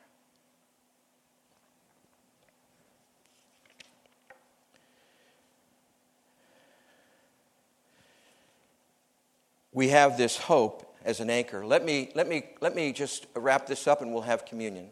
We 9.73 9.89
have 9.89 10.17
this 10.17 10.37
hope 10.37 10.95
as 11.03 11.19
an 11.19 11.29
anchor. 11.29 11.65
Let 11.65 11.83
me, 11.83 12.11
let 12.15 12.27
me, 12.27 12.43
let 12.61 12.75
me 12.75 12.93
just 12.93 13.25
wrap 13.35 13.67
this 13.67 13.87
up 13.87 14.01
and 14.01 14.13
we'll 14.13 14.21
have 14.21 14.45
communion. 14.45 14.89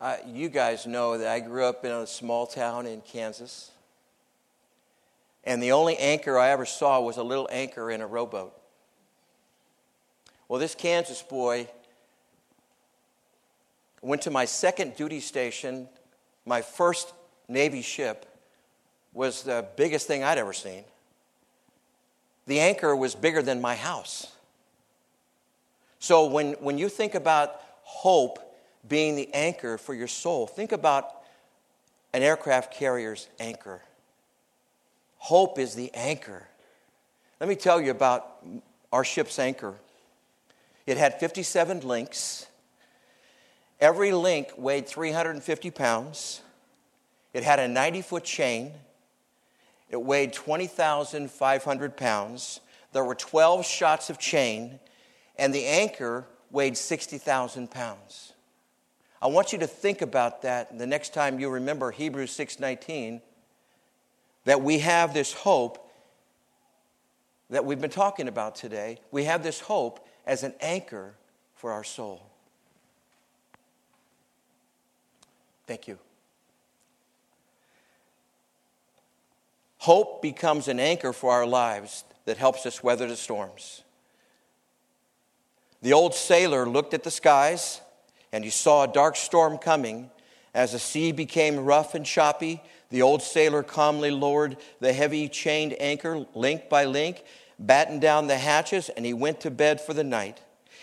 Uh, 0.00 0.16
you 0.26 0.48
guys 0.48 0.86
know 0.86 1.18
that 1.18 1.26
I 1.26 1.40
grew 1.40 1.64
up 1.64 1.84
in 1.84 1.90
a 1.90 2.06
small 2.06 2.46
town 2.46 2.86
in 2.86 3.00
Kansas. 3.00 3.72
And 5.42 5.62
the 5.62 5.72
only 5.72 5.96
anchor 5.96 6.38
I 6.38 6.50
ever 6.50 6.64
saw 6.64 7.00
was 7.00 7.16
a 7.16 7.22
little 7.22 7.48
anchor 7.50 7.90
in 7.90 8.00
a 8.00 8.06
rowboat. 8.06 8.54
Well, 10.46 10.60
this 10.60 10.74
Kansas 10.74 11.20
boy 11.20 11.68
went 14.00 14.22
to 14.22 14.30
my 14.30 14.44
second 14.44 14.94
duty 14.94 15.20
station. 15.20 15.88
My 16.46 16.62
first 16.62 17.12
Navy 17.48 17.82
ship 17.82 18.27
was 19.12 19.42
the 19.42 19.66
biggest 19.76 20.06
thing 20.06 20.22
I'd 20.22 20.38
ever 20.38 20.52
seen. 20.52 20.84
The 22.46 22.60
anchor 22.60 22.94
was 22.96 23.14
bigger 23.14 23.42
than 23.42 23.60
my 23.60 23.74
house. 23.74 24.32
So 25.98 26.26
when, 26.26 26.52
when 26.54 26.78
you 26.78 26.88
think 26.88 27.14
about 27.14 27.60
hope 27.82 28.38
being 28.88 29.16
the 29.16 29.32
anchor 29.34 29.76
for 29.76 29.94
your 29.94 30.08
soul, 30.08 30.46
think 30.46 30.72
about 30.72 31.22
an 32.12 32.22
aircraft 32.22 32.72
carrier's 32.72 33.28
anchor. 33.38 33.82
Hope 35.18 35.58
is 35.58 35.74
the 35.74 35.92
anchor. 35.94 36.46
Let 37.40 37.48
me 37.48 37.56
tell 37.56 37.80
you 37.80 37.90
about 37.90 38.44
our 38.92 39.04
ship's 39.04 39.38
anchor. 39.38 39.74
It 40.86 40.96
had 40.96 41.20
57 41.20 41.80
links. 41.80 42.46
Every 43.80 44.12
link 44.12 44.52
weighed 44.56 44.88
350 44.88 45.70
pounds. 45.70 46.40
It 47.34 47.42
had 47.42 47.58
a 47.58 47.68
90 47.68 48.02
foot 48.02 48.24
chain. 48.24 48.72
It 49.88 50.02
weighed 50.02 50.32
20,500 50.32 51.96
pounds. 51.96 52.60
There 52.92 53.04
were 53.04 53.14
12 53.14 53.64
shots 53.64 54.10
of 54.10 54.18
chain, 54.18 54.80
and 55.36 55.54
the 55.54 55.64
anchor 55.64 56.26
weighed 56.50 56.76
60,000 56.76 57.70
pounds. 57.70 58.32
I 59.20 59.26
want 59.26 59.52
you 59.52 59.58
to 59.58 59.66
think 59.66 60.02
about 60.02 60.42
that 60.42 60.78
the 60.78 60.86
next 60.86 61.12
time 61.12 61.40
you 61.40 61.48
remember 61.50 61.90
Hebrews 61.90 62.30
6:19 62.30 63.20
that 64.44 64.62
we 64.62 64.78
have 64.78 65.12
this 65.12 65.32
hope 65.32 65.90
that 67.50 67.64
we've 67.64 67.80
been 67.80 67.90
talking 67.90 68.28
about 68.28 68.54
today. 68.54 69.00
We 69.10 69.24
have 69.24 69.42
this 69.42 69.60
hope 69.60 70.06
as 70.26 70.42
an 70.42 70.54
anchor 70.60 71.14
for 71.54 71.72
our 71.72 71.84
soul. 71.84 72.22
Thank 75.66 75.88
you. 75.88 75.98
Hope 79.78 80.22
becomes 80.22 80.68
an 80.68 80.80
anchor 80.80 81.12
for 81.12 81.32
our 81.32 81.46
lives 81.46 82.04
that 82.24 82.36
helps 82.36 82.66
us 82.66 82.82
weather 82.82 83.06
the 83.06 83.16
storms. 83.16 83.82
The 85.82 85.92
old 85.92 86.14
sailor 86.14 86.68
looked 86.68 86.94
at 86.94 87.04
the 87.04 87.10
skies 87.10 87.80
and 88.32 88.42
he 88.42 88.50
saw 88.50 88.82
a 88.82 88.92
dark 88.92 89.14
storm 89.14 89.56
coming. 89.56 90.10
As 90.52 90.72
the 90.72 90.78
sea 90.80 91.12
became 91.12 91.64
rough 91.64 91.94
and 91.94 92.04
choppy, 92.04 92.60
the 92.90 93.02
old 93.02 93.22
sailor 93.22 93.62
calmly 93.62 94.10
lowered 94.10 94.56
the 94.80 94.92
heavy 94.92 95.28
chained 95.28 95.76
anchor 95.78 96.26
link 96.34 96.68
by 96.68 96.84
link, 96.84 97.22
battened 97.58 98.00
down 98.00 98.26
the 98.26 98.38
hatches, 98.38 98.88
and 98.88 99.06
he 99.06 99.14
went 99.14 99.40
to 99.42 99.50
bed 99.50 99.80
for 99.80 99.94
the 99.94 100.04
night. 100.04 100.40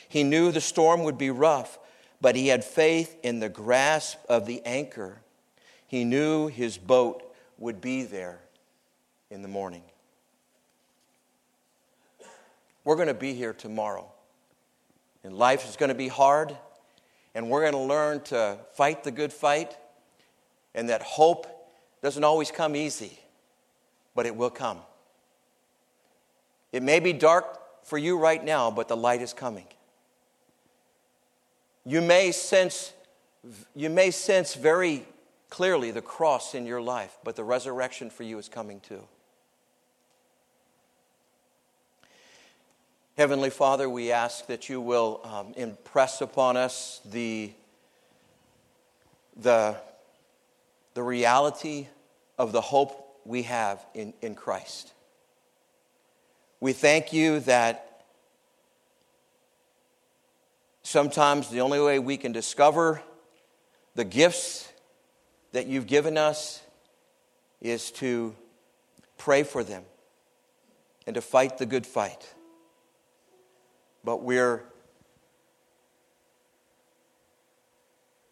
He 0.07 0.23
knew 0.23 0.51
the 0.51 0.61
storm 0.61 1.03
would 1.03 1.17
be 1.17 1.29
rough, 1.29 1.77
but 2.21 2.35
he 2.35 2.47
had 2.47 2.63
faith 2.63 3.17
in 3.23 3.39
the 3.39 3.49
grasp 3.49 4.19
of 4.29 4.45
the 4.45 4.61
anchor. 4.65 5.17
He 5.85 6.05
knew 6.05 6.47
his 6.47 6.77
boat 6.77 7.35
would 7.57 7.81
be 7.81 8.03
there 8.03 8.39
in 9.35 9.41
the 9.41 9.47
morning. 9.49 9.83
We're 12.85 12.95
going 12.95 13.09
to 13.09 13.13
be 13.13 13.33
here 13.33 13.51
tomorrow. 13.53 14.09
And 15.25 15.37
life 15.37 15.67
is 15.67 15.75
going 15.75 15.89
to 15.89 15.95
be 15.95 16.07
hard, 16.07 16.55
and 17.33 17.49
we're 17.49 17.61
going 17.61 17.73
to 17.73 17.79
learn 17.79 18.21
to 18.25 18.57
fight 18.75 19.03
the 19.03 19.11
good 19.11 19.33
fight, 19.33 19.75
and 20.73 20.89
that 20.89 21.01
hope 21.01 21.47
doesn't 22.01 22.23
always 22.23 22.49
come 22.49 22.75
easy, 22.75 23.19
but 24.15 24.25
it 24.25 24.35
will 24.35 24.49
come. 24.49 24.79
It 26.71 26.81
may 26.81 26.99
be 26.99 27.11
dark 27.11 27.85
for 27.85 27.97
you 27.97 28.17
right 28.17 28.43
now, 28.43 28.71
but 28.71 28.87
the 28.87 28.95
light 28.95 29.21
is 29.21 29.33
coming. 29.33 29.67
You 31.83 32.01
may 32.01 32.31
sense, 32.31 32.93
you 33.75 33.89
may 33.89 34.11
sense 34.11 34.55
very 34.55 35.05
clearly 35.49 35.91
the 35.91 36.01
cross 36.01 36.55
in 36.55 36.65
your 36.65 36.81
life, 36.81 37.17
but 37.23 37.35
the 37.35 37.43
resurrection 37.43 38.09
for 38.09 38.23
you 38.23 38.37
is 38.37 38.47
coming 38.47 38.79
too. 38.79 39.01
Heavenly 43.17 43.49
Father, 43.49 43.89
we 43.89 44.11
ask 44.11 44.47
that 44.47 44.67
you 44.67 44.81
will 44.81 45.21
um, 45.23 45.53
impress 45.55 46.19
upon 46.19 46.57
us 46.57 46.99
the, 47.05 47.49
the, 49.37 49.77
the 50.95 51.01
reality 51.01 51.87
of 52.37 52.51
the 52.51 52.59
hope 52.59 53.21
we 53.23 53.43
have 53.43 53.85
in, 53.93 54.13
in 54.21 54.35
Christ. 54.35 54.91
We 56.59 56.73
thank 56.73 57.13
you 57.13 57.39
that 57.41 58.01
sometimes 60.83 61.49
the 61.49 61.61
only 61.61 61.79
way 61.79 61.99
we 61.99 62.17
can 62.17 62.33
discover 62.33 63.01
the 63.95 64.03
gifts 64.03 64.69
that 65.53 65.67
you've 65.67 65.87
given 65.87 66.17
us 66.17 66.61
is 67.61 67.91
to 67.91 68.35
pray 69.17 69.43
for 69.43 69.63
them 69.63 69.83
and 71.07 71.13
to 71.13 71.21
fight 71.21 71.57
the 71.57 71.65
good 71.65 71.87
fight 71.87 72.35
but 74.05 74.21
we're 74.21 74.63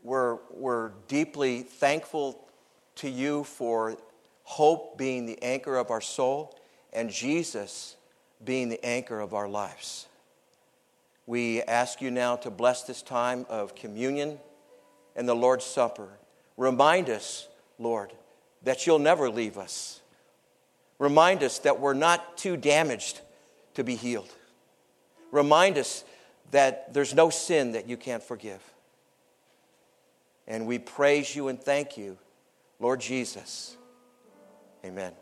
we're, 0.03 0.37
we're 0.51 0.91
deeply 1.07 1.61
thankful 1.61 2.45
to 2.95 3.09
you 3.09 3.45
for 3.45 3.97
hope 4.43 4.97
being 4.97 5.25
the 5.25 5.41
anchor 5.41 5.77
of 5.77 5.89
our 5.89 6.01
soul 6.01 6.57
and 6.91 7.09
Jesus 7.09 7.95
being 8.43 8.69
the 8.69 8.85
anchor 8.85 9.19
of 9.19 9.33
our 9.33 9.47
lives. 9.47 10.07
We 11.25 11.61
ask 11.61 12.01
you 12.01 12.11
now 12.11 12.35
to 12.37 12.51
bless 12.51 12.83
this 12.83 13.01
time 13.01 13.45
of 13.49 13.75
communion 13.75 14.39
and 15.15 15.27
the 15.27 15.35
Lord's 15.35 15.63
Supper. 15.63 16.09
Remind 16.57 17.09
us, 17.09 17.47
Lord, 17.79 18.11
that 18.63 18.85
you'll 18.85 18.99
never 18.99 19.29
leave 19.29 19.57
us. 19.57 20.01
Remind 20.99 21.43
us 21.43 21.59
that 21.59 21.79
we're 21.79 21.93
not 21.93 22.37
too 22.37 22.57
damaged 22.57 23.21
to 23.75 23.85
be 23.85 23.95
healed. 23.95 24.29
Remind 25.33 25.79
us 25.79 26.03
that 26.51 26.93
there's 26.93 27.15
no 27.15 27.31
sin 27.31 27.71
that 27.71 27.89
you 27.89 27.97
can't 27.97 28.21
forgive. 28.21 28.61
And 30.47 30.67
we 30.67 30.77
praise 30.77 31.35
you 31.35 31.47
and 31.47 31.59
thank 31.59 31.97
you, 31.97 32.19
Lord 32.79 33.01
Jesus. 33.01 33.75
Amen. 34.85 35.13